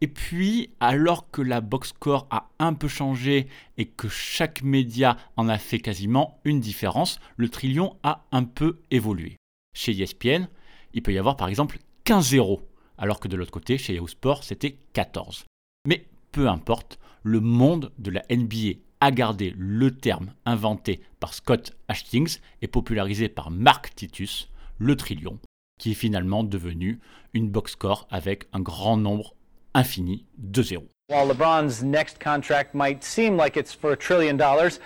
Et 0.00 0.06
puis, 0.06 0.70
alors 0.80 1.30
que 1.30 1.42
la 1.42 1.60
box 1.60 1.90
score 1.90 2.26
a 2.30 2.48
un 2.58 2.74
peu 2.74 2.88
changé 2.88 3.46
et 3.78 3.86
que 3.86 4.08
chaque 4.08 4.62
média 4.62 5.16
en 5.36 5.48
a 5.48 5.58
fait 5.58 5.80
quasiment 5.80 6.40
une 6.44 6.60
différence, 6.60 7.20
le 7.36 7.48
trillion 7.48 7.96
a 8.02 8.24
un 8.32 8.44
peu 8.44 8.80
évolué. 8.90 9.36
Chez 9.74 9.92
ESPN, 10.00 10.48
il 10.94 11.02
peut 11.02 11.12
y 11.12 11.18
avoir 11.18 11.36
par 11.36 11.48
exemple 11.48 11.78
15-0, 12.04 12.60
alors 12.98 13.20
que 13.20 13.28
de 13.28 13.36
l'autre 13.36 13.52
côté, 13.52 13.78
chez 13.78 13.94
Yahoo 13.94 14.08
Sport, 14.08 14.44
c'était 14.44 14.78
14. 14.92 15.44
Mais 15.86 16.06
peu 16.30 16.48
importe, 16.48 16.98
le 17.22 17.40
monde 17.40 17.92
de 17.98 18.10
la 18.10 18.22
NBA 18.30 18.78
a 19.02 19.10
gardé 19.10 19.52
le 19.58 19.90
terme 19.90 20.32
inventé 20.46 21.00
par 21.18 21.34
Scott 21.34 21.72
Hastings 21.88 22.38
et 22.62 22.68
popularisé 22.68 23.28
par 23.28 23.50
Mark 23.50 23.92
Titus, 23.96 24.48
le 24.78 24.94
trillion, 24.94 25.40
qui 25.80 25.90
est 25.90 25.94
finalement 25.94 26.44
devenu 26.44 27.00
une 27.34 27.48
box 27.50 27.72
score 27.72 28.06
avec 28.12 28.44
un 28.52 28.60
grand 28.60 28.96
nombre 28.96 29.34
infini 29.74 30.24
de 30.38 30.62
zéros. 30.62 30.86
While 31.08 31.26
LeBron's 31.26 31.82
next 31.82 32.20
contract 32.20 32.76
might 32.76 33.02
seem 33.02 33.36
like 33.36 33.56
it's 33.56 33.74
for 33.74 33.90
a 33.90 33.96
trillion 33.96 34.36
dollars, 34.36 34.78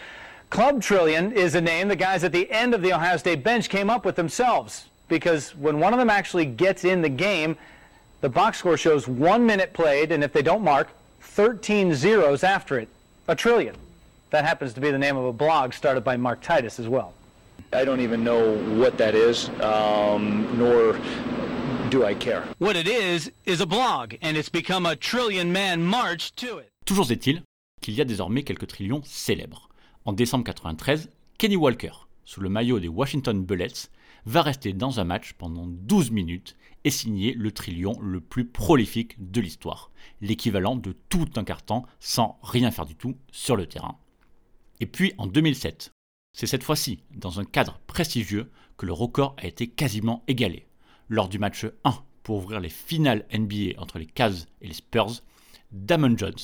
Club 0.49 0.81
Trillion 0.81 1.31
is 1.33 1.55
a 1.55 1.61
name 1.61 1.89
the 1.89 1.95
guys 1.95 2.25
at 2.25 2.33
the 2.33 2.51
end 2.51 2.73
of 2.75 2.81
the 2.81 2.95
Ohio 2.95 3.19
State 3.19 3.45
bench 3.45 3.69
came 3.69 3.91
up 3.91 4.07
with 4.07 4.17
themselves. 4.17 4.87
Because 5.09 5.55
when 5.57 5.79
one 5.79 5.93
of 5.93 5.99
them 5.99 6.09
actually 6.09 6.47
gets 6.47 6.85
in 6.85 7.03
the 7.03 7.11
game, 7.11 7.59
the 8.23 8.31
box 8.31 8.61
score 8.61 8.79
shows 8.79 9.07
one 9.07 9.45
minute 9.45 9.75
played, 9.75 10.11
and 10.11 10.25
if 10.25 10.33
they 10.33 10.43
don't 10.43 10.65
mark, 10.65 10.89
13 11.21 11.95
zeros 11.95 12.43
after 12.43 12.79
it. 12.79 12.89
A 13.29 13.37
trillion. 13.37 13.77
That 14.31 14.45
happens 14.45 14.75
to 14.75 14.81
be 14.81 14.91
the 14.91 14.99
name 14.99 15.17
of 15.17 15.25
a 15.25 15.33
blog 15.33 15.73
started 15.73 16.03
by 16.03 16.17
Mark 16.17 16.41
Titus 16.41 16.81
as 16.81 16.89
well. 16.89 17.13
I 17.73 17.85
don't 17.85 18.01
even 18.01 18.25
know 18.25 18.57
what 18.77 18.99
that 18.99 19.15
is, 19.15 19.49
um, 19.61 20.47
nor 20.59 20.99
do 21.91 22.05
I 22.05 22.15
care. 22.15 22.43
What 22.59 22.77
it 22.77 22.89
is, 22.89 23.31
is 23.45 23.61
a 23.61 23.67
blog, 23.67 24.15
and 24.23 24.37
it's 24.37 24.49
become 24.49 24.85
a 24.85 24.97
trillion 24.97 25.53
man 25.53 25.83
march 25.83 26.35
to 26.37 26.59
it. 26.59 26.71
Toujours 26.85 27.11
est-il 27.11 27.43
qu'il 27.81 27.95
y 27.95 28.01
a 28.01 28.05
désormais 28.05 28.43
quelques 28.43 28.67
trillions 28.67 29.03
célèbres. 29.05 29.69
En 30.05 30.13
décembre 30.13 30.45
93, 30.45 31.09
Kenny 31.39 31.57
Walker, 31.57 31.93
sous 32.25 32.41
le 32.41 32.49
maillot 32.49 32.81
des 32.81 32.89
Washington 32.89 33.45
Bullets, 33.45 33.91
va 34.25 34.43
rester 34.43 34.73
dans 34.73 34.99
un 34.99 35.05
match 35.05 35.35
pendant 35.35 35.67
12 35.67 36.11
minutes 36.11 36.57
et 36.85 36.91
signer 36.91 37.33
le 37.35 37.53
trillion 37.53 37.97
le 38.01 38.21
plus 38.21 38.45
prolifique 38.45 39.15
de 39.19 39.41
l'histoire, 39.41 39.91
l'équivalent 40.21 40.75
de 40.75 40.97
tout 41.09 41.29
un 41.37 41.45
carton 41.45 41.85
sans 42.01 42.39
rien 42.43 42.73
faire 42.73 42.87
du 42.87 42.97
tout 42.97 43.17
sur 43.31 43.57
le 43.57 43.67
terrain. 43.67 43.97
Et 44.81 44.87
puis 44.87 45.13
en 45.19 45.27
2007, 45.27 45.93
c'est 46.33 46.47
cette 46.47 46.63
fois-ci, 46.63 47.01
dans 47.15 47.41
un 47.41 47.45
cadre 47.45 47.81
prestigieux, 47.87 48.51
que 48.77 48.87
le 48.87 48.93
record 48.93 49.35
a 49.39 49.47
été 49.47 49.69
quasiment 49.69 50.23
égalé. 50.29 50.67
Lors 51.09 51.29
du 51.29 51.39
match 51.39 51.65
1 51.85 51.95
pour 52.23 52.37
ouvrir 52.37 52.61
les 52.61 52.69
finales 52.69 53.25
NBA 53.33 53.81
entre 53.81 53.99
les 53.99 54.07
Cavs 54.07 54.45
et 54.61 54.69
les 54.69 54.75
Spurs, 54.75 55.23
Damon 55.73 56.17
Jones, 56.17 56.35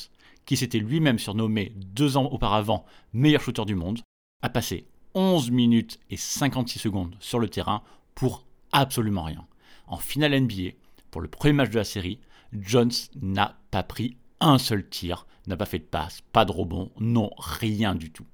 qui 0.46 0.56
s'était 0.56 0.78
lui-même 0.78 1.18
surnommé 1.18 1.72
deux 1.76 2.16
ans 2.16 2.26
auparavant 2.26 2.86
meilleur 3.12 3.42
shooter 3.42 3.64
du 3.64 3.74
monde, 3.74 4.00
a 4.42 4.48
passé 4.48 4.86
11 5.14 5.50
minutes 5.50 6.00
et 6.10 6.16
56 6.16 6.78
secondes 6.78 7.16
sur 7.20 7.38
le 7.38 7.48
terrain 7.48 7.82
pour 8.14 8.46
absolument 8.72 9.24
rien. 9.24 9.46
En 9.86 9.98
finale 9.98 10.40
NBA, 10.40 10.70
pour 11.10 11.20
le 11.20 11.28
premier 11.28 11.52
match 11.52 11.70
de 11.70 11.78
la 11.78 11.84
série, 11.84 12.18
Jones 12.52 12.92
n'a 13.20 13.58
pas 13.70 13.82
pris 13.82 14.16
un 14.42 14.58
seul 14.58 14.88
tir, 14.88 15.26
n'a 15.46 15.56
pas 15.56 15.66
fait 15.66 15.78
de 15.78 15.84
passe, 15.84 16.20
pas 16.32 16.44
de 16.44 16.52
rebond, 16.52 16.90
non, 16.98 17.30
rien 17.38 17.94
du 17.94 18.10
tout. 18.10 18.26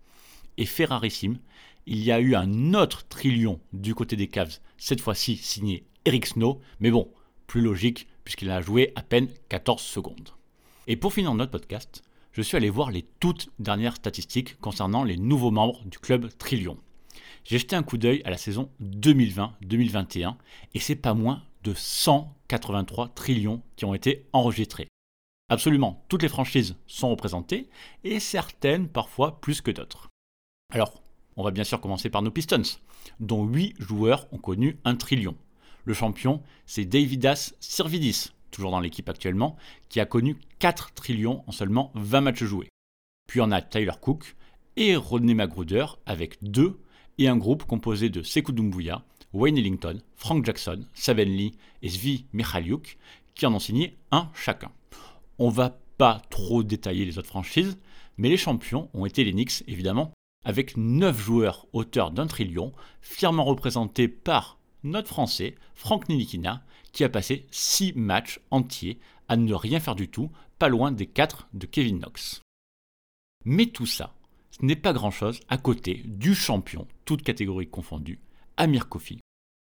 Et 0.57 0.67
Ferrarissime, 0.67 1.39
il 1.87 2.03
y 2.03 2.13
a 2.13 2.21
eu 2.21 2.35
un 2.35 2.75
autre 2.75 3.07
trillion 3.09 3.61
du 3.73 3.95
côté 3.95 4.17
des 4.17 4.29
Cavs, 4.29 4.59
cette 4.77 5.01
fois-ci 5.01 5.37
signé 5.37 5.87
Eric 6.05 6.27
Snow, 6.27 6.61
mais 6.81 6.91
bon, 6.91 7.11
plus 7.47 7.61
logique 7.61 8.09
puisqu'il 8.25 8.51
a 8.51 8.61
joué 8.61 8.93
à 8.95 9.03
peine 9.03 9.29
14 9.49 9.81
secondes. 9.81 10.31
Et 10.87 10.97
pour 10.97 11.13
finir 11.13 11.35
notre 11.35 11.53
podcast, 11.53 12.03
je 12.33 12.43
suis 12.43 12.57
allé 12.57 12.71
voir 12.71 12.91
les 12.91 13.07
toutes 13.21 13.49
dernières 13.59 13.97
statistiques 13.97 14.61
concernant 14.61 15.03
les 15.03 15.17
nouveaux 15.17 15.51
membres 15.51 15.83
du 15.85 15.99
club 15.99 16.29
Trillion. 16.39 16.77
J'ai 17.45 17.59
jeté 17.59 17.75
un 17.75 17.83
coup 17.83 17.97
d'œil 17.97 18.23
à 18.25 18.31
la 18.31 18.37
saison 18.37 18.71
2020-2021 18.83 20.37
et 20.75 20.81
c'est 20.81 20.95
pas 20.95 21.15
moins 21.15 21.43
de 21.65 21.73
183 21.75 23.09
trillions 23.09 23.63
qui 23.77 23.87
ont 23.87 23.95
été 23.95 24.27
enregistrés. 24.33 24.89
Absolument 25.51 26.05
toutes 26.09 26.23
les 26.23 26.29
franchises 26.29 26.77
sont 26.87 27.11
représentées 27.11 27.69
et 28.05 28.21
certaines 28.21 28.89
parfois 28.89 29.41
plus 29.41 29.61
que 29.61 29.71
d'autres. 29.71 30.09
Alors, 30.73 31.03
on 31.37 31.43
va 31.43 31.51
bien 31.51 31.65
sûr 31.65 31.81
commencer 31.81 32.11
par 32.11 32.21
nos 32.21 32.31
Pistons, 32.31 32.63
dont 33.21 33.47
8 33.47 33.77
joueurs 33.79 34.27
ont 34.33 34.39
connu 34.39 34.79
un 34.85 34.97
trillion. 34.97 35.37
Le 35.85 35.95
champion, 35.95 36.43
c'est 36.67 36.85
Davidas 36.85 37.55
Sirvidis, 37.61 38.33
toujours 38.51 38.71
dans 38.71 38.81
l'équipe 38.81 39.09
actuellement, 39.09 39.57
qui 39.89 40.01
a 40.01 40.05
connu 40.05 40.37
4 40.59 40.93
trillions 40.93 41.45
en 41.47 41.53
seulement 41.53 41.93
20 41.95 42.21
matchs 42.21 42.45
joués. 42.45 42.69
Puis 43.27 43.41
on 43.41 43.51
a 43.51 43.63
Tyler 43.63 43.93
Cook 44.01 44.37
et 44.77 44.97
Rodney 44.97 45.35
Magruder 45.35 45.87
avec 46.05 46.37
2 46.43 46.79
et 47.17 47.29
un 47.29 47.37
groupe 47.37 47.65
composé 47.65 48.11
de 48.11 48.23
Sekou 48.23 48.53
Doumbouya, 48.53 49.03
Wayne 49.33 49.57
Ellington, 49.57 50.03
Frank 50.17 50.45
Jackson, 50.45 50.85
Saben 50.93 51.29
Lee 51.29 51.57
et 51.83 51.89
Svi 51.89 52.27
Mikhaliuk 52.35 52.99
qui 53.35 53.47
en 53.47 53.55
ont 53.55 53.59
signé 53.59 53.97
un 54.11 54.31
chacun. 54.35 54.71
On 55.39 55.49
va 55.49 55.79
pas 55.99 56.23
trop 56.31 56.63
détailler 56.63 57.05
les 57.05 57.19
autres 57.19 57.29
franchises, 57.29 57.79
mais 58.17 58.29
les 58.29 58.37
champions 58.37 58.89
ont 58.95 59.07
été 59.07 59.25
les 59.25 59.33
Knicks 59.33 59.65
évidemment, 59.67 60.13
avec 60.45 60.77
9 60.77 61.19
joueurs 61.19 61.67
auteurs 61.73 62.11
d'un 62.11 62.27
trillion, 62.27 62.73
fièrement 63.01 63.45
représentés 63.45 64.09
par 64.09 64.59
notre 64.85 65.09
Français, 65.09 65.57
Franck 65.75 66.09
Nilikina, 66.09 66.65
qui 66.93 67.05
a 67.05 67.09
passé 67.09 67.47
6 67.51 67.95
matchs 67.95 68.41
entiers 68.51 68.99
à 69.29 69.37
ne 69.37 69.55
rien 69.55 69.81
faire 69.81 69.95
du 69.95 70.09
tout, 70.09 70.31
pas 70.59 70.69
loin 70.69 70.93
des 70.93 71.07
4 71.07 71.49
de 71.53 71.67
Kevin 71.67 71.99
Knox. 71.99 72.41
Mais 73.45 73.67
tout 73.67 73.87
ça, 73.87 74.15
ce 74.51 74.65
n'est 74.65 74.77
pas 74.77 74.93
grand-chose 74.93 75.41
à 75.49 75.59
côté 75.59 76.03
du 76.07 76.35
champion, 76.35 76.87
toutes 77.05 77.23
catégories 77.23 77.69
confondues, 77.69 78.21
Amir 78.57 78.89
Kofi, 78.89 79.21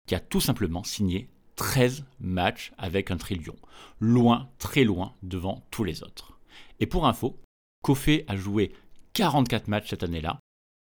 qui 0.06 0.14
a 0.14 0.20
tout 0.20 0.40
simplement 0.40 0.84
signé 0.84 1.28
13 1.56 2.04
matchs 2.20 2.72
avec 2.78 3.10
un 3.10 3.16
trillion, 3.16 3.56
loin, 3.98 4.48
très 4.58 4.84
loin 4.84 5.14
devant 5.22 5.66
tous 5.70 5.84
les 5.84 6.02
autres. 6.02 6.38
Et 6.80 6.86
pour 6.86 7.06
info, 7.06 7.38
Kofi 7.82 8.22
a 8.28 8.36
joué 8.36 8.72
44 9.14 9.68
matchs 9.68 9.90
cette 9.90 10.02
année-là, 10.02 10.38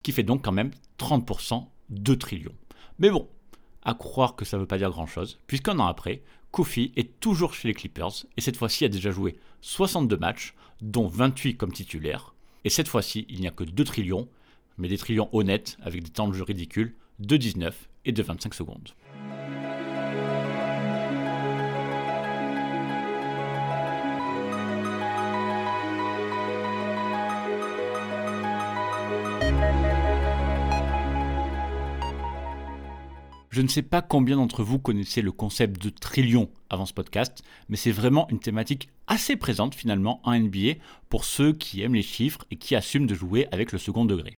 qui 0.04 0.13
fait 0.13 0.24
donc 0.24 0.44
quand 0.44 0.54
même 0.54 0.72
30% 0.98 1.66
de 1.90 2.16
trillion. 2.16 2.54
Mais 3.00 3.10
bon, 3.10 3.28
à 3.84 3.94
croire 3.94 4.36
que 4.36 4.46
ça 4.46 4.58
ne 4.58 4.62
veut 4.62 4.68
pas 4.68 4.78
dire 4.78 4.90
grand-chose, 4.90 5.40
puisqu'un 5.48 5.80
an 5.80 5.88
après, 5.88 6.24
Kofi 6.51 6.94
est 6.96 7.20
toujours 7.20 7.54
chez 7.54 7.68
les 7.68 7.74
Clippers, 7.74 8.25
et 8.38 8.42
cette 8.42 8.58
fois-ci 8.58 8.86
a 8.86 8.90
déjà 8.90 9.12
joué 9.12 9.38
62 9.62 10.18
matchs, 10.18 10.54
dont 10.82 11.08
28 11.08 11.58
comme 11.58 11.74
titulaire, 11.74 12.34
et 12.63 12.70
cette 12.70 12.88
fois-ci 12.88 13.25
il 13.30 13.42
n'y 13.42 13.48
a 13.48 13.51
que 13.51 13.63
2 13.63 13.84
trillions, 13.84 14.30
mais 14.78 14.88
des 14.88 14.98
trillions 14.98 15.30
honnêtes 15.34 15.78
avec 15.82 16.04
des 16.04 16.10
temps 16.10 16.28
de 16.28 16.34
jeu 16.34 16.44
ridicules 16.44 16.96
de 17.20 17.38
19 17.38 17.90
et 18.06 18.12
de 18.12 18.24
25 18.24 18.54
secondes. 18.54 18.94
Je 33.51 33.62
ne 33.62 33.67
sais 33.67 33.81
pas 33.81 34.01
combien 34.01 34.38
d'entre 34.38 34.63
vous 34.63 34.79
connaissaient 34.79 35.22
le 35.22 35.34
concept 35.34 35.84
de 35.84 35.89
trillion 35.89 36.50
avant 36.70 36.86
ce 36.86 36.93
podcast, 36.93 37.43
mais 37.67 37.75
c'est 37.75 37.91
vraiment 37.91 38.25
une 38.29 38.39
thématique 38.39 38.88
assez 39.08 39.36
présente 39.36 39.75
finalement 39.75 40.22
en 40.24 40.39
NBA 40.39 40.75
pour 41.10 41.25
ceux 41.25 41.51
qui 41.51 41.81
aiment 41.81 41.96
les 41.96 42.01
chiffres 42.01 42.46
et 42.50 42.55
qui 42.55 42.75
assument 42.75 43.08
de 43.08 43.13
jouer 43.13 43.50
avec 43.51 43.74
le 43.74 43.77
second 43.77 44.05
degré. 44.05 44.36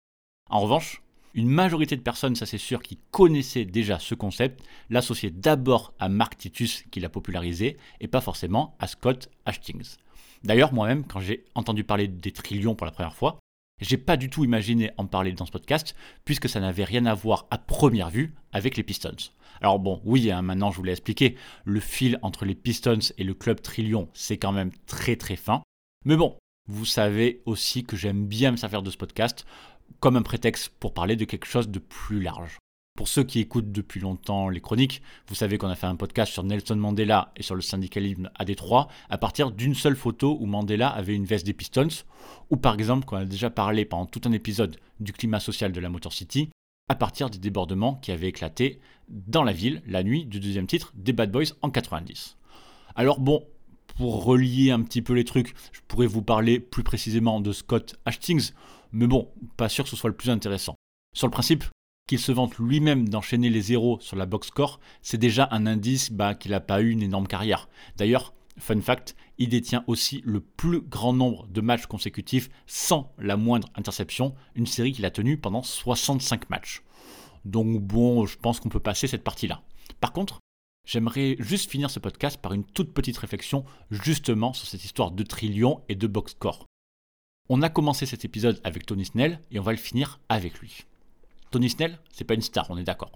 En 0.50 0.62
revanche, 0.62 1.04
une 1.36 1.48
majorité 1.48 1.96
de 1.96 2.02
personnes, 2.02 2.36
ça 2.36 2.48
c'est 2.48 2.58
sûr, 2.58 2.82
qui 2.82 2.98
connaissaient 3.12 3.66
déjà 3.66 4.00
ce 4.00 4.16
concept, 4.16 4.64
l'associaient 4.90 5.30
d'abord 5.30 5.94
à 6.00 6.10
Mark 6.10 6.36
Titus 6.36 6.84
qui 6.90 7.00
l'a 7.00 7.10
popularisé 7.10 7.78
et 8.02 8.08
pas 8.08 8.20
forcément 8.20 8.76
à 8.80 8.88
Scott 8.88 9.30
Hastings. 9.46 9.98
D'ailleurs, 10.44 10.74
moi-même, 10.74 11.06
quand 11.06 11.20
j'ai 11.20 11.46
entendu 11.54 11.84
parler 11.84 12.08
des 12.08 12.32
trillions 12.32 12.74
pour 12.74 12.86
la 12.86 12.92
première 12.92 13.16
fois, 13.16 13.38
j'ai 13.84 13.98
pas 13.98 14.18
du 14.18 14.30
tout 14.30 14.44
imaginé 14.44 14.92
en 14.98 15.06
parler 15.06 15.34
dans 15.34 15.46
ce 15.46 15.52
podcast, 15.52 15.96
puisque 16.26 16.50
ça 16.50 16.60
n'avait 16.60 16.84
rien 16.84 17.06
à 17.06 17.14
voir 17.14 17.48
à 17.52 17.58
première 17.58 18.10
vue 18.10 18.34
avec 18.52 18.78
les 18.78 18.84
Pistons. 18.84 19.32
Alors 19.62 19.80
bon, 19.80 20.02
oui, 20.06 20.32
hein, 20.32 20.42
maintenant 20.42 20.72
je 20.72 20.78
vous 20.78 20.84
l'ai 20.84 20.92
expliqué, 20.92 21.36
le 21.66 21.80
fil 21.80 22.18
entre 22.22 22.46
les 22.46 22.56
Pistons 22.56 23.14
et 23.18 23.24
le 23.24 23.34
club 23.34 23.62
Trillion, 23.62 24.10
c'est 24.14 24.38
quand 24.38 24.52
même 24.52 24.72
très 24.88 25.16
très 25.16 25.36
fin. 25.36 25.62
Mais 26.06 26.16
bon, 26.16 26.38
vous 26.68 26.86
savez 26.86 27.42
aussi 27.46 27.84
que 27.84 27.98
j'aime 27.98 28.26
bien 28.26 28.52
me 28.52 28.58
servir 28.58 28.82
de 28.82 28.90
ce 28.90 28.98
podcast 28.98 29.46
comme 30.00 30.16
un 30.16 30.22
prétexte 30.22 30.70
pour 30.80 30.94
parler 30.94 31.16
de 31.16 31.26
quelque 31.26 31.46
chose 31.46 31.70
de 31.70 31.80
plus 31.80 32.22
large. 32.22 32.58
Pour 32.96 33.08
ceux 33.08 33.24
qui 33.24 33.40
écoutent 33.40 33.72
depuis 33.72 34.00
longtemps 34.00 34.50
les 34.50 34.62
chroniques, 34.62 35.02
vous 35.28 35.34
savez 35.34 35.58
qu'on 35.58 35.68
a 35.68 35.76
fait 35.76 35.88
un 35.88 35.96
podcast 35.96 36.32
sur 36.32 36.44
Nelson 36.44 36.76
Mandela 36.76 37.32
et 37.36 37.42
sur 37.42 37.56
le 37.56 37.62
syndicalisme 37.62 38.30
à 38.36 38.46
Détroit 38.46 38.88
à 39.10 39.18
partir 39.18 39.50
d'une 39.50 39.74
seule 39.74 39.96
photo 39.96 40.38
où 40.40 40.46
Mandela 40.46 40.90
avait 40.90 41.16
une 41.16 41.26
veste 41.26 41.44
des 41.44 41.54
Pistons, 41.54 42.04
ou 42.52 42.58
par 42.58 42.76
exemple 42.76 43.06
qu'on 43.06 43.18
a 43.18 43.26
déjà 43.26 43.50
parlé 43.50 43.86
pendant 43.86 44.06
tout 44.06 44.22
un 44.26 44.32
épisode 44.32 44.78
du 45.00 45.12
climat 45.12 45.40
social 45.40 45.72
de 45.72 45.80
la 45.80 45.90
Motor 45.90 46.14
City 46.14 46.50
à 46.88 46.94
partir 46.94 47.32
des 47.32 47.40
débordements 47.40 47.96
qui 47.96 48.12
avaient 48.12 48.28
éclaté 48.28 48.80
dans 49.10 49.44
la 49.44 49.54
ville 49.54 49.82
la 49.88 50.04
nuit 50.04 50.26
du 50.26 50.40
deuxième 50.40 50.68
titre 50.68 50.92
des 50.94 51.14
Bad 51.14 51.32
Boys 51.32 51.56
en 51.64 51.72
90. 51.72 52.38
Alors 52.96 53.20
bon, 53.20 53.44
pour 53.98 54.24
relier 54.24 54.70
un 54.70 54.84
petit 54.84 55.02
peu 55.02 55.14
les 55.14 55.26
trucs, 55.26 55.56
je 55.72 55.80
pourrais 55.88 56.06
vous 56.06 56.22
parler 56.22 56.60
plus 56.60 56.84
précisément 56.84 57.42
de 57.42 57.54
Scott 57.54 57.96
Hastings, 58.06 58.52
mais 58.92 59.08
bon, 59.08 59.30
pas 59.58 59.68
sûr 59.68 59.84
que 59.84 59.90
ce 59.90 59.96
soit 59.96 60.12
le 60.12 60.16
plus 60.16 60.30
intéressant. 60.30 60.76
Sur 61.16 61.26
le 61.26 61.32
principe, 61.32 61.64
qu'il 62.08 62.20
se 62.20 62.32
vante 62.32 62.58
lui-même 62.58 63.08
d'enchaîner 63.08 63.50
les 63.50 63.62
zéros 63.62 64.00
sur 64.02 64.16
la 64.16 64.26
box 64.26 64.48
score, 64.48 64.80
c'est 65.02 65.18
déjà 65.18 65.48
un 65.52 65.66
indice 65.66 66.12
bah, 66.12 66.36
qu'il 66.36 66.52
n'a 66.52 66.60
pas 66.60 66.82
eu 66.82 66.90
une 66.90 67.02
énorme 67.02 67.28
carrière. 67.28 67.70
D'ailleurs, 67.98 68.34
fun 68.58 68.82
fact, 68.82 69.16
il 69.38 69.50
détient 69.50 69.84
aussi 69.88 70.22
le 70.26 70.42
plus 70.42 70.82
grand 70.82 71.14
nombre 71.14 71.48
de 71.48 71.62
matchs 71.62 71.86
consécutifs 71.86 72.50
sans 72.68 73.14
la 73.18 73.38
moindre 73.38 73.70
interception, 73.76 74.36
une 74.56 74.68
série 74.68 74.92
qu'il 74.92 75.06
a 75.06 75.12
tenue 75.12 75.38
pendant 75.38 75.64
65 75.64 76.50
matchs. 76.50 76.84
Donc 77.46 77.82
bon, 77.82 78.26
je 78.26 78.38
pense 78.38 78.60
qu'on 78.60 78.70
peut 78.70 78.80
passer 78.80 79.08
cette 79.08 79.24
partie-là. 79.24 79.62
Par 80.00 80.14
contre, 80.14 80.40
j'aimerais 80.86 81.36
juste 81.40 81.70
finir 81.70 81.90
ce 81.90 82.00
podcast 82.00 82.38
par 82.38 82.54
une 82.54 82.64
toute 82.64 82.94
petite 82.94 83.18
réflexion 83.18 83.66
justement 83.92 84.54
sur 84.54 84.68
cette 84.68 84.86
histoire 84.86 85.12
de 85.12 85.24
trillion 85.24 85.82
et 85.90 85.96
de 85.96 86.08
box 86.08 86.34
score. 86.34 86.66
On 87.50 87.62
a 87.62 87.70
commencé 87.70 88.06
cet 88.06 88.24
épisode 88.24 88.62
avec 88.64 88.86
Tony 88.86 89.06
Snell 89.06 89.42
et 89.52 89.60
on 89.60 89.64
va 89.64 89.72
le 89.72 89.78
finir 89.78 90.20
avec 90.30 90.60
lui. 90.60 90.86
Tony 91.54 91.70
Snell, 91.70 92.00
c'est 92.12 92.24
pas 92.24 92.34
une 92.34 92.42
star, 92.42 92.66
on 92.72 92.80
est 92.80 92.84
d'accord. 92.84 93.12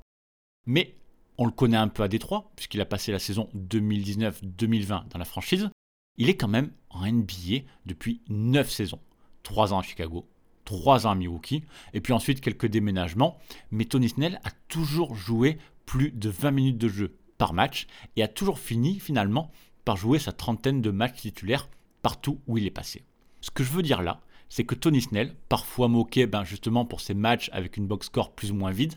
Mais 0.67 0.94
on 1.39 1.48
le 1.48 1.51
connaît 1.51 1.75
un 1.75 1.88
peu 1.88 2.03
à 2.03 2.08
Détroit, 2.08 2.51
puisqu'il 2.56 2.79
a 2.82 2.86
passé 2.86 3.12
la 3.12 3.17
saison 3.17 3.50
2019-2020 3.56 5.08
dans 5.08 5.17
la 5.17 5.25
franchise. 5.25 5.72
Il 6.17 6.29
est 6.29 6.38
quand 6.38 6.48
même 6.48 6.72
en 6.91 7.12
NBA 7.12 7.63
depuis 7.88 8.21
9 8.30 8.69
saisons. 8.69 9.00
3 9.41 9.73
ans 9.73 9.80
à 9.80 9.82
Chicago, 9.82 10.30
3 10.65 11.08
ans 11.08 11.12
à 11.12 11.15
Milwaukee, 11.15 11.63
et 11.95 12.00
puis 12.00 12.13
ensuite 12.13 12.39
quelques 12.39 12.67
déménagements. 12.67 13.39
Mais 13.71 13.86
Tony 13.86 14.10
Snell 14.10 14.39
a 14.43 14.52
toujours 14.67 15.15
joué 15.15 15.58
plus 15.88 16.12
de 16.12 16.30
20 16.30 16.52
minutes 16.52 16.78
de 16.78 16.89
jeu 16.89 17.17
par 17.39 17.54
match 17.54 17.88
et 18.17 18.21
a 18.21 18.28
toujours 18.28 18.60
fini 18.60 19.00
finalement 19.00 19.50
par 19.84 19.97
jouer 19.97 20.19
sa 20.19 20.32
trentaine 20.32 20.84
de 20.84 20.91
matchs 20.91 21.21
titulaires 21.21 21.69
partout 22.04 22.39
où 22.45 22.60
il 22.60 22.67
est 22.67 22.71
passé. 22.71 23.04
Ce 23.41 23.50
que 23.50 23.63
je 23.63 23.71
veux 23.71 23.82
dire 23.82 24.04
là, 24.04 24.21
c'est 24.49 24.65
que 24.65 24.75
Tony 24.75 25.01
Snell, 25.01 25.36
parfois 25.49 25.88
moqué 25.88 26.25
ben, 26.27 26.43
justement 26.43 26.86
pour 26.86 27.01
ses 27.01 27.13
matchs 27.13 27.49
avec 27.53 27.77
une 27.77 27.88
box 27.88 28.07
score 28.07 28.33
plus 28.33 28.51
ou 28.51 28.55
moins 28.55 28.71
vide, 28.71 28.95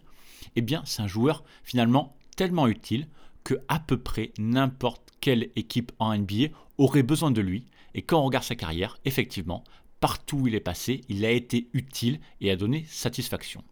eh 0.57 0.63
bien 0.63 0.83
c'est 0.85 1.03
un 1.03 1.07
joueur 1.07 1.45
finalement 1.63 2.17
tellement 2.37 2.69
utile 2.69 3.09
que 3.45 3.55
à 3.69 3.79
peu 3.81 3.97
près 3.97 4.33
n'importe 4.39 5.11
quelle 5.21 5.51
équipe 5.57 5.93
en 5.99 6.17
NBA 6.17 6.49
aurait 6.79 7.03
besoin 7.03 7.31
de 7.31 7.41
lui. 7.41 7.67
Et 7.95 8.03
quand 8.03 8.21
on 8.21 8.25
regarde 8.25 8.45
sa 8.45 8.55
carrière, 8.55 8.99
effectivement, 9.05 9.65
partout 10.01 10.39
où 10.39 10.47
il 10.47 10.55
est 10.55 10.61
passé, 10.61 11.03
il 11.09 11.25
a 11.25 11.31
été 11.31 11.69
utile 11.73 12.21
et 12.41 12.51
a 12.51 12.57
donné 12.57 12.85
satisfaction. 12.89 13.63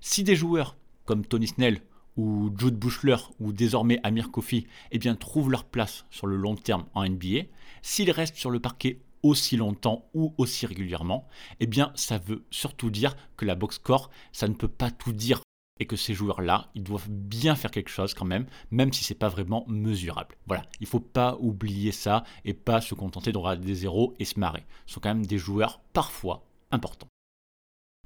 Si 0.00 0.24
des 0.24 0.36
joueurs 0.36 0.76
comme 1.04 1.24
Tony 1.24 1.46
Snell 1.46 1.80
ou 2.16 2.50
Jude 2.58 2.76
Bushler 2.76 3.16
ou 3.38 3.52
désormais 3.52 4.00
Amir 4.02 4.30
Kofi 4.30 4.66
eh 4.90 4.98
bien, 4.98 5.14
trouvent 5.14 5.50
leur 5.50 5.64
place 5.64 6.04
sur 6.10 6.26
le 6.26 6.36
long 6.36 6.56
terme 6.56 6.86
en 6.94 7.08
NBA, 7.08 7.44
s'ils 7.82 8.10
restent 8.10 8.36
sur 8.36 8.50
le 8.50 8.60
parquet 8.60 8.98
aussi 9.22 9.56
longtemps 9.56 10.08
ou 10.14 10.34
aussi 10.38 10.66
régulièrement, 10.66 11.28
eh 11.60 11.66
bien 11.66 11.92
ça 11.94 12.18
veut 12.18 12.44
surtout 12.50 12.90
dire 12.90 13.16
que 13.36 13.44
la 13.44 13.54
box 13.54 13.76
score, 13.76 14.10
ça 14.32 14.48
ne 14.48 14.54
peut 14.54 14.68
pas 14.68 14.90
tout 14.90 15.12
dire 15.12 15.40
et 15.80 15.86
que 15.86 15.96
ces 15.96 16.14
joueurs-là, 16.14 16.70
ils 16.74 16.82
doivent 16.82 17.08
bien 17.08 17.54
faire 17.54 17.70
quelque 17.70 17.90
chose 17.90 18.14
quand 18.14 18.24
même, 18.24 18.46
même 18.70 18.92
si 18.92 19.04
c'est 19.04 19.14
pas 19.14 19.28
vraiment 19.28 19.64
mesurable. 19.68 20.36
Voilà, 20.46 20.64
il 20.80 20.86
faut 20.86 21.00
pas 21.00 21.36
oublier 21.40 21.92
ça 21.92 22.24
et 22.44 22.54
pas 22.54 22.80
se 22.80 22.94
contenter 22.94 23.32
de 23.32 23.54
des 23.56 23.74
zéros 23.74 24.14
et 24.18 24.24
se 24.24 24.38
marrer. 24.38 24.64
Ce 24.86 24.94
sont 24.94 25.00
quand 25.00 25.14
même 25.14 25.26
des 25.26 25.38
joueurs 25.38 25.80
parfois 25.92 26.44
importants. 26.70 27.08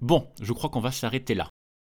Bon, 0.01 0.29
je 0.40 0.53
crois 0.53 0.70
qu'on 0.70 0.81
va 0.81 0.92
s'arrêter 0.92 1.35
là. 1.35 1.48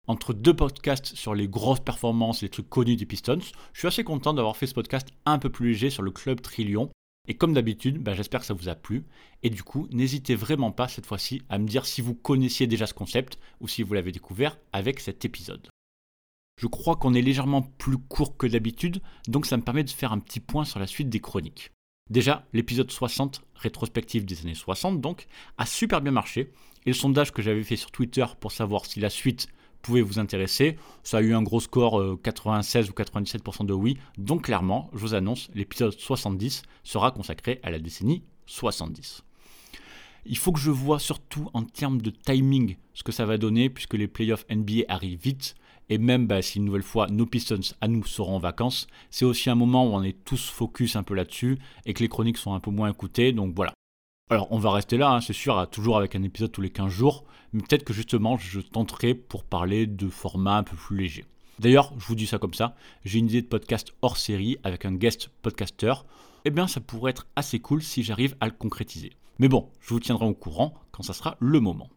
Entre 0.06 0.34
deux 0.34 0.54
podcasts 0.54 1.16
sur 1.16 1.34
les 1.34 1.48
grosses 1.48 1.80
performances 1.80 2.42
les 2.42 2.50
trucs 2.50 2.68
connus 2.68 2.96
des 2.96 3.06
Pistons, 3.06 3.40
je 3.72 3.78
suis 3.78 3.88
assez 3.88 4.04
content 4.04 4.34
d'avoir 4.34 4.56
fait 4.56 4.66
ce 4.66 4.74
podcast 4.74 5.08
un 5.24 5.38
peu 5.38 5.50
plus 5.50 5.68
léger 5.68 5.88
sur 5.88 6.02
le 6.02 6.10
club 6.10 6.42
Trillion 6.42 6.90
et 7.26 7.34
comme 7.34 7.54
d'habitude, 7.54 7.98
bah, 7.98 8.14
j'espère 8.14 8.40
que 8.40 8.46
ça 8.46 8.54
vous 8.54 8.68
a 8.68 8.74
plu. 8.74 9.04
Et 9.42 9.50
du 9.50 9.62
coup, 9.62 9.88
n'hésitez 9.90 10.34
vraiment 10.34 10.72
pas 10.72 10.88
cette 10.88 11.06
fois-ci 11.06 11.42
à 11.48 11.58
me 11.58 11.66
dire 11.66 11.86
si 11.86 12.00
vous 12.02 12.14
connaissiez 12.14 12.66
déjà 12.66 12.86
ce 12.86 12.94
concept 12.94 13.38
ou 13.60 13.68
si 13.68 13.82
vous 13.82 13.94
l'avez 13.94 14.12
découvert 14.12 14.58
avec 14.72 15.00
cet 15.00 15.24
épisode. 15.24 15.68
Je 16.60 16.66
crois 16.66 16.96
qu'on 16.96 17.14
est 17.14 17.22
légèrement 17.22 17.62
plus 17.62 17.98
court 17.98 18.36
que 18.36 18.46
d'habitude, 18.46 19.00
donc 19.26 19.46
ça 19.46 19.56
me 19.56 19.62
permet 19.62 19.84
de 19.84 19.90
faire 19.90 20.12
un 20.12 20.20
petit 20.20 20.40
point 20.40 20.64
sur 20.64 20.78
la 20.78 20.86
suite 20.86 21.08
des 21.08 21.20
chroniques. 21.20 21.72
Déjà, 22.10 22.46
l'épisode 22.52 22.90
60, 22.90 23.42
rétrospective 23.54 24.24
des 24.24 24.42
années 24.42 24.54
60 24.54 25.00
donc, 25.00 25.26
a 25.56 25.66
super 25.66 26.00
bien 26.00 26.12
marché, 26.12 26.52
et 26.86 26.90
le 26.90 26.94
sondage 26.94 27.32
que 27.32 27.42
j'avais 27.42 27.64
fait 27.64 27.76
sur 27.76 27.90
Twitter 27.90 28.26
pour 28.38 28.52
savoir 28.52 28.84
si 28.86 29.00
la 29.00 29.10
suite 29.10 29.48
pouvait 29.84 30.00
vous 30.00 30.18
intéresser. 30.18 30.76
Ça 31.02 31.18
a 31.18 31.20
eu 31.20 31.34
un 31.34 31.42
gros 31.42 31.60
score 31.60 32.20
96 32.22 32.86
euh, 32.86 32.90
ou 32.90 32.94
97% 32.94 33.66
de 33.66 33.74
oui. 33.74 33.98
Donc 34.18 34.44
clairement, 34.44 34.90
je 34.94 34.98
vous 34.98 35.14
annonce, 35.14 35.50
l'épisode 35.54 35.92
70 35.92 36.62
sera 36.82 37.10
consacré 37.10 37.60
à 37.62 37.70
la 37.70 37.78
décennie 37.78 38.24
70. 38.46 39.22
Il 40.26 40.38
faut 40.38 40.52
que 40.52 40.58
je 40.58 40.70
vois 40.70 40.98
surtout 40.98 41.50
en 41.52 41.62
termes 41.62 42.00
de 42.00 42.10
timing 42.10 42.76
ce 42.94 43.02
que 43.02 43.12
ça 43.12 43.26
va 43.26 43.36
donner 43.36 43.68
puisque 43.68 43.94
les 43.94 44.08
playoffs 44.08 44.46
NBA 44.50 44.84
arrivent 44.88 45.20
vite. 45.20 45.54
Et 45.90 45.98
même 45.98 46.26
bah, 46.26 46.40
si 46.40 46.56
une 46.56 46.64
nouvelle 46.64 46.82
fois 46.82 47.08
nos 47.08 47.26
Pistons 47.26 47.74
à 47.82 47.88
nous 47.88 48.04
seront 48.04 48.36
en 48.36 48.38
vacances, 48.38 48.86
c'est 49.10 49.26
aussi 49.26 49.50
un 49.50 49.54
moment 49.54 49.86
où 49.86 49.92
on 49.92 50.02
est 50.02 50.24
tous 50.24 50.48
focus 50.48 50.96
un 50.96 51.02
peu 51.02 51.14
là-dessus 51.14 51.58
et 51.84 51.92
que 51.92 52.02
les 52.02 52.08
chroniques 52.08 52.38
sont 52.38 52.54
un 52.54 52.60
peu 52.60 52.70
moins 52.70 52.90
écoutées. 52.90 53.32
Donc 53.32 53.54
voilà, 53.54 53.74
alors 54.30 54.48
on 54.50 54.58
va 54.58 54.72
rester 54.72 54.96
là, 54.96 55.10
hein, 55.10 55.20
c'est 55.20 55.34
sûr, 55.34 55.68
toujours 55.70 55.98
avec 55.98 56.16
un 56.16 56.22
épisode 56.22 56.50
tous 56.50 56.62
les 56.62 56.70
15 56.70 56.90
jours, 56.90 57.24
mais 57.52 57.60
peut-être 57.62 57.84
que 57.84 57.92
justement 57.92 58.38
je 58.38 58.60
tenterai 58.60 59.14
pour 59.14 59.44
parler 59.44 59.86
de 59.86 60.08
format 60.08 60.56
un 60.56 60.62
peu 60.62 60.76
plus 60.76 60.96
léger. 60.96 61.24
D'ailleurs, 61.58 61.92
je 61.98 62.06
vous 62.06 62.14
dis 62.14 62.26
ça 62.26 62.38
comme 62.38 62.54
ça, 62.54 62.74
j'ai 63.04 63.18
une 63.18 63.26
idée 63.26 63.42
de 63.42 63.46
podcast 63.46 63.92
hors 64.00 64.16
série 64.16 64.56
avec 64.64 64.86
un 64.86 64.94
guest 64.94 65.28
podcaster, 65.42 65.92
eh 66.46 66.50
bien 66.50 66.66
ça 66.66 66.80
pourrait 66.80 67.10
être 67.10 67.26
assez 67.36 67.60
cool 67.60 67.82
si 67.82 68.02
j'arrive 68.02 68.34
à 68.40 68.46
le 68.46 68.52
concrétiser. 68.52 69.12
Mais 69.38 69.48
bon, 69.48 69.68
je 69.80 69.90
vous 69.90 70.00
tiendrai 70.00 70.24
au 70.24 70.34
courant 70.34 70.72
quand 70.90 71.02
ça 71.02 71.12
sera 71.12 71.36
le 71.38 71.60
moment. 71.60 71.90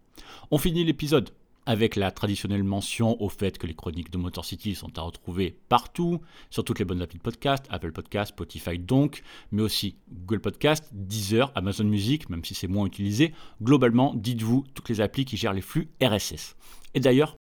On 0.52 0.58
finit 0.58 0.84
l'épisode 0.84 1.30
avec 1.68 1.98
la 1.98 2.12
traditionnelle 2.12 2.64
mention 2.64 3.22
au 3.22 3.28
fait 3.28 3.58
que 3.58 3.68
les 3.68 3.74
chroniques 3.74 4.10
de 4.10 4.18
Motor 4.18 4.46
City 4.46 4.74
sont 4.74 4.98
à 4.98 5.02
retrouver 5.02 5.60
partout, 5.68 6.22
sur 6.50 6.64
toutes 6.64 6.80
les 6.80 6.86
bonnes 6.86 7.02
applis 7.02 7.18
de 7.18 7.24
podcast, 7.24 7.66
Apple 7.70 7.92
Podcast, 7.92 8.30
Spotify 8.30 8.80
donc, 8.80 9.22
mais 9.52 9.62
aussi 9.62 9.98
Google 10.10 10.40
Podcast, 10.40 10.90
Deezer, 10.94 11.52
Amazon 11.56 11.84
Music, 11.84 12.30
même 12.30 12.46
si 12.46 12.56
c'est 12.56 12.70
moins 12.70 12.86
utilisé. 12.86 13.34
Globalement, 13.62 14.14
dites-vous 14.16 14.64
toutes 14.74 14.88
les 14.88 15.02
applis 15.02 15.26
qui 15.26 15.36
gèrent 15.36 15.54
les 15.54 15.62
flux 15.62 15.90
RSS. 16.02 16.56
Et 16.94 17.02
d'ailleurs, 17.02 17.36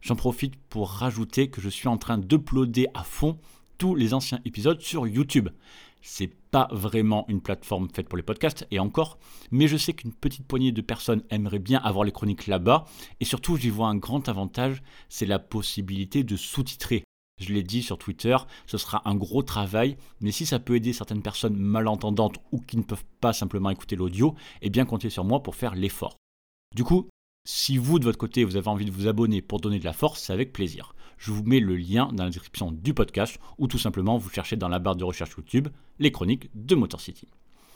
j'en 0.00 0.14
profite 0.14 0.54
pour 0.68 0.88
rajouter 0.88 1.50
que 1.50 1.60
je 1.60 1.68
suis 1.68 1.88
en 1.88 1.98
train 1.98 2.18
d'uploader 2.18 2.86
à 2.94 3.02
fond 3.02 3.36
tous 3.78 3.96
les 3.96 4.14
anciens 4.14 4.40
épisodes 4.44 4.80
sur 4.80 5.08
YouTube 5.08 5.48
c'est 6.02 6.34
pas 6.50 6.68
vraiment 6.72 7.24
une 7.28 7.40
plateforme 7.40 7.88
faite 7.88 8.08
pour 8.08 8.16
les 8.16 8.22
podcasts, 8.22 8.66
et 8.70 8.78
encore, 8.78 9.18
mais 9.50 9.68
je 9.68 9.76
sais 9.76 9.94
qu'une 9.94 10.12
petite 10.12 10.46
poignée 10.46 10.72
de 10.72 10.82
personnes 10.82 11.22
aimerait 11.30 11.58
bien 11.58 11.78
avoir 11.78 12.04
les 12.04 12.12
chroniques 12.12 12.46
là-bas, 12.46 12.84
et 13.20 13.24
surtout 13.24 13.56
j'y 13.56 13.70
vois 13.70 13.88
un 13.88 13.96
grand 13.96 14.28
avantage, 14.28 14.82
c'est 15.08 15.26
la 15.26 15.38
possibilité 15.38 16.24
de 16.24 16.36
sous-titrer. 16.36 17.04
Je 17.40 17.54
l'ai 17.54 17.62
dit 17.62 17.82
sur 17.82 17.98
Twitter, 17.98 18.36
ce 18.66 18.78
sera 18.78 19.08
un 19.08 19.14
gros 19.14 19.42
travail, 19.42 19.96
mais 20.20 20.30
si 20.30 20.44
ça 20.44 20.58
peut 20.58 20.76
aider 20.76 20.92
certaines 20.92 21.22
personnes 21.22 21.56
malentendantes 21.56 22.38
ou 22.52 22.60
qui 22.60 22.76
ne 22.76 22.82
peuvent 22.82 23.04
pas 23.20 23.32
simplement 23.32 23.70
écouter 23.70 23.96
l'audio, 23.96 24.34
eh 24.60 24.70
bien 24.70 24.84
comptez 24.84 25.10
sur 25.10 25.24
moi 25.24 25.42
pour 25.42 25.56
faire 25.56 25.74
l'effort. 25.74 26.16
Du 26.74 26.84
coup, 26.84 27.08
Si 27.44 27.76
vous, 27.76 27.98
de 27.98 28.04
votre 28.04 28.18
côté, 28.18 28.44
vous 28.44 28.56
avez 28.56 28.68
envie 28.68 28.84
de 28.84 28.92
vous 28.92 29.08
abonner 29.08 29.42
pour 29.42 29.58
donner 29.58 29.80
de 29.80 29.84
la 29.84 29.92
force, 29.92 30.22
c'est 30.22 30.32
avec 30.32 30.52
plaisir. 30.52 30.94
Je 31.22 31.30
vous 31.30 31.44
mets 31.44 31.60
le 31.60 31.76
lien 31.76 32.10
dans 32.12 32.24
la 32.24 32.30
description 32.30 32.72
du 32.72 32.94
podcast 32.94 33.38
ou 33.56 33.68
tout 33.68 33.78
simplement 33.78 34.18
vous 34.18 34.28
cherchez 34.28 34.56
dans 34.56 34.68
la 34.68 34.80
barre 34.80 34.96
de 34.96 35.04
recherche 35.04 35.30
YouTube 35.36 35.68
les 36.00 36.10
chroniques 36.10 36.50
de 36.56 36.74
Motor 36.74 37.00
City. 37.00 37.28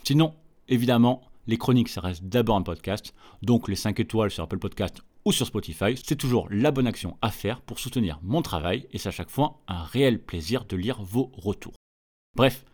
Sinon, 0.02 0.34
évidemment, 0.66 1.22
les 1.46 1.56
chroniques, 1.56 1.88
ça 1.88 2.00
reste 2.00 2.24
d'abord 2.24 2.56
un 2.56 2.62
podcast, 2.62 3.14
donc 3.42 3.68
les 3.68 3.76
5 3.76 4.00
étoiles 4.00 4.32
sur 4.32 4.42
Apple 4.42 4.58
Podcast 4.58 5.00
ou 5.24 5.30
sur 5.30 5.46
Spotify, 5.46 5.96
c'est 5.96 6.16
toujours 6.16 6.48
la 6.50 6.72
bonne 6.72 6.88
action 6.88 7.18
à 7.22 7.30
faire 7.30 7.60
pour 7.60 7.78
soutenir 7.78 8.18
mon 8.24 8.42
travail 8.42 8.88
et 8.90 8.98
c'est 8.98 9.10
à 9.10 9.12
chaque 9.12 9.30
fois 9.30 9.60
un 9.68 9.84
réel 9.84 10.20
plaisir 10.20 10.64
de 10.64 10.76
lire 10.76 11.00
vos 11.00 11.30
retours. 11.32 11.74
Bref, 12.34 12.64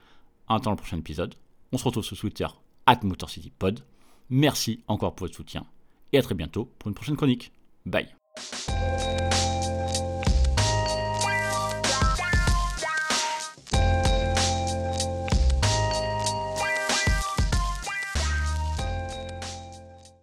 attends 0.49 0.71
le 0.71 0.79
prochain 0.79 0.97
épisode. 0.97 1.35
On 1.73 1.77
se 1.77 1.85
retrouve 1.85 2.05
sur 2.05 2.17
Twitter, 2.17 2.47
at 2.87 3.01
MotorCityPod. 3.03 3.85
Merci 4.31 4.81
encore 4.89 5.15
pour 5.15 5.27
votre 5.27 5.37
soutien 5.37 5.67
et 6.15 6.19
à 6.19 6.23
très 6.23 6.35
bientôt 6.35 6.73
pour 6.79 6.89
une 6.89 6.95
prochaine 6.95 7.17
chronique. 7.17 7.53
Bye. 7.85 8.09